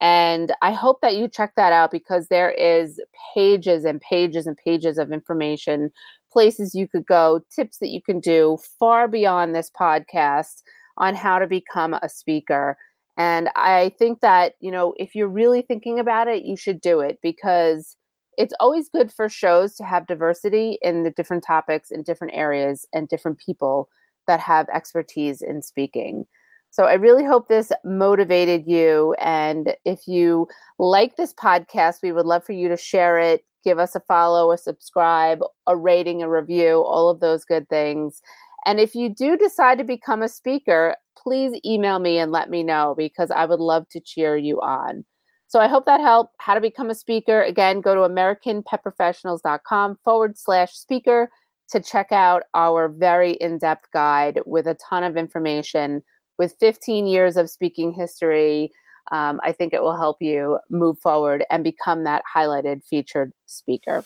And 0.00 0.52
I 0.62 0.72
hope 0.72 1.00
that 1.02 1.16
you 1.16 1.28
check 1.28 1.54
that 1.56 1.72
out 1.72 1.90
because 1.90 2.28
there 2.28 2.50
is 2.50 3.00
pages 3.34 3.84
and 3.84 4.00
pages 4.00 4.46
and 4.46 4.56
pages 4.56 4.96
of 4.96 5.12
information, 5.12 5.90
places 6.32 6.74
you 6.74 6.88
could 6.88 7.06
go, 7.06 7.42
tips 7.54 7.78
that 7.78 7.90
you 7.90 8.00
can 8.00 8.18
do 8.20 8.58
far 8.78 9.08
beyond 9.08 9.54
this 9.54 9.70
podcast 9.78 10.62
on 10.96 11.14
how 11.14 11.38
to 11.38 11.46
become 11.46 11.94
a 11.94 12.08
speaker. 12.08 12.76
And 13.18 13.50
I 13.56 13.92
think 13.98 14.20
that, 14.20 14.54
you 14.60 14.70
know, 14.70 14.94
if 14.96 15.14
you're 15.14 15.28
really 15.28 15.60
thinking 15.62 15.98
about 15.98 16.28
it, 16.28 16.44
you 16.44 16.56
should 16.56 16.80
do 16.80 17.00
it 17.00 17.18
because 17.22 17.96
it's 18.38 18.54
always 18.60 18.88
good 18.88 19.12
for 19.12 19.28
shows 19.28 19.74
to 19.74 19.84
have 19.84 20.06
diversity 20.06 20.78
in 20.80 21.02
the 21.02 21.10
different 21.10 21.44
topics 21.44 21.90
in 21.90 22.02
different 22.02 22.32
areas 22.34 22.86
and 22.94 23.08
different 23.08 23.38
people 23.38 23.90
that 24.26 24.40
have 24.40 24.66
expertise 24.72 25.42
in 25.42 25.60
speaking. 25.60 26.24
So 26.70 26.84
I 26.84 26.94
really 26.94 27.24
hope 27.24 27.48
this 27.48 27.72
motivated 27.84 28.64
you. 28.66 29.14
And 29.18 29.74
if 29.84 30.06
you 30.06 30.46
like 30.78 31.16
this 31.16 31.34
podcast, 31.34 31.96
we 32.02 32.12
would 32.12 32.26
love 32.26 32.44
for 32.44 32.52
you 32.52 32.68
to 32.68 32.76
share 32.76 33.18
it, 33.18 33.44
give 33.64 33.78
us 33.78 33.94
a 33.94 34.00
follow, 34.00 34.52
a 34.52 34.58
subscribe, 34.58 35.40
a 35.66 35.76
rating, 35.76 36.22
a 36.22 36.30
review, 36.30 36.82
all 36.84 37.10
of 37.10 37.20
those 37.20 37.44
good 37.44 37.68
things. 37.68 38.22
And 38.66 38.78
if 38.78 38.94
you 38.94 39.08
do 39.08 39.36
decide 39.36 39.78
to 39.78 39.84
become 39.84 40.22
a 40.22 40.28
speaker, 40.28 40.96
please 41.16 41.58
email 41.64 41.98
me 41.98 42.18
and 42.18 42.30
let 42.30 42.50
me 42.50 42.62
know 42.62 42.94
because 42.96 43.30
I 43.30 43.46
would 43.46 43.60
love 43.60 43.88
to 43.90 44.00
cheer 44.00 44.36
you 44.36 44.60
on. 44.60 45.04
So 45.48 45.58
I 45.58 45.66
hope 45.66 45.84
that 45.86 46.00
helped. 46.00 46.36
How 46.38 46.54
to 46.54 46.60
become 46.60 46.90
a 46.90 46.94
speaker. 46.94 47.42
Again, 47.42 47.80
go 47.80 47.94
to 47.94 48.02
AmericanPetProfessionals.com 48.02 49.98
forward 50.04 50.38
slash 50.38 50.74
speaker 50.74 51.28
to 51.70 51.80
check 51.80 52.12
out 52.12 52.44
our 52.54 52.88
very 52.88 53.32
in 53.32 53.58
depth 53.58 53.90
guide 53.92 54.40
with 54.46 54.66
a 54.68 54.74
ton 54.74 55.02
of 55.02 55.16
information 55.16 56.02
with 56.40 56.56
15 56.58 57.06
years 57.06 57.36
of 57.36 57.50
speaking 57.50 57.92
history, 57.92 58.72
um, 59.12 59.40
I 59.44 59.52
think 59.52 59.74
it 59.74 59.82
will 59.82 59.98
help 59.98 60.22
you 60.22 60.58
move 60.70 60.98
forward 60.98 61.44
and 61.50 61.62
become 61.62 62.04
that 62.04 62.22
highlighted 62.34 62.82
featured 62.82 63.34
speaker. 63.44 64.02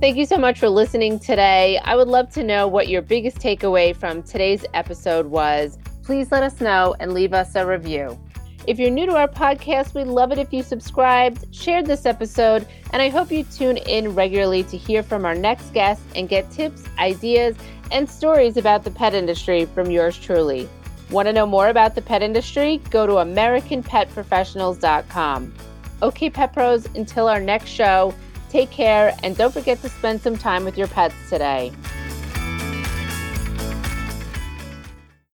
Thank 0.00 0.16
you 0.16 0.26
so 0.26 0.36
much 0.36 0.58
for 0.58 0.68
listening 0.68 1.20
today. 1.20 1.78
I 1.84 1.94
would 1.94 2.08
love 2.08 2.28
to 2.30 2.42
know 2.42 2.66
what 2.66 2.88
your 2.88 3.02
biggest 3.02 3.36
takeaway 3.36 3.94
from 3.94 4.24
today's 4.24 4.66
episode 4.74 5.26
was. 5.26 5.78
Please 6.02 6.32
let 6.32 6.42
us 6.42 6.60
know 6.60 6.96
and 6.98 7.14
leave 7.14 7.32
us 7.32 7.54
a 7.54 7.64
review. 7.64 8.18
If 8.64 8.78
you're 8.78 8.90
new 8.90 9.06
to 9.06 9.16
our 9.16 9.26
podcast, 9.26 9.92
we'd 9.92 10.06
love 10.06 10.30
it 10.30 10.38
if 10.38 10.52
you 10.52 10.62
subscribed, 10.62 11.52
shared 11.52 11.84
this 11.84 12.06
episode, 12.06 12.64
and 12.92 13.02
I 13.02 13.08
hope 13.08 13.32
you 13.32 13.42
tune 13.42 13.76
in 13.76 14.14
regularly 14.14 14.62
to 14.64 14.76
hear 14.76 15.02
from 15.02 15.24
our 15.24 15.34
next 15.34 15.72
guest 15.72 16.00
and 16.14 16.28
get 16.28 16.48
tips, 16.52 16.84
ideas, 16.96 17.56
and 17.90 18.08
stories 18.08 18.56
about 18.56 18.84
the 18.84 18.92
pet 18.92 19.14
industry 19.14 19.64
from 19.66 19.90
yours 19.90 20.16
truly. 20.16 20.68
Want 21.10 21.26
to 21.26 21.32
know 21.32 21.44
more 21.44 21.70
about 21.70 21.96
the 21.96 22.02
pet 22.02 22.22
industry? 22.22 22.80
Go 22.90 23.04
to 23.04 23.14
AmericanPetProfessionals.com. 23.14 25.54
Okay, 26.00 26.30
Pet 26.30 26.52
Pros, 26.52 26.86
until 26.94 27.26
our 27.26 27.40
next 27.40 27.68
show, 27.68 28.14
take 28.48 28.70
care 28.70 29.12
and 29.24 29.36
don't 29.36 29.52
forget 29.52 29.82
to 29.82 29.88
spend 29.88 30.20
some 30.20 30.36
time 30.36 30.64
with 30.64 30.78
your 30.78 30.86
pets 30.88 31.16
today. 31.28 31.72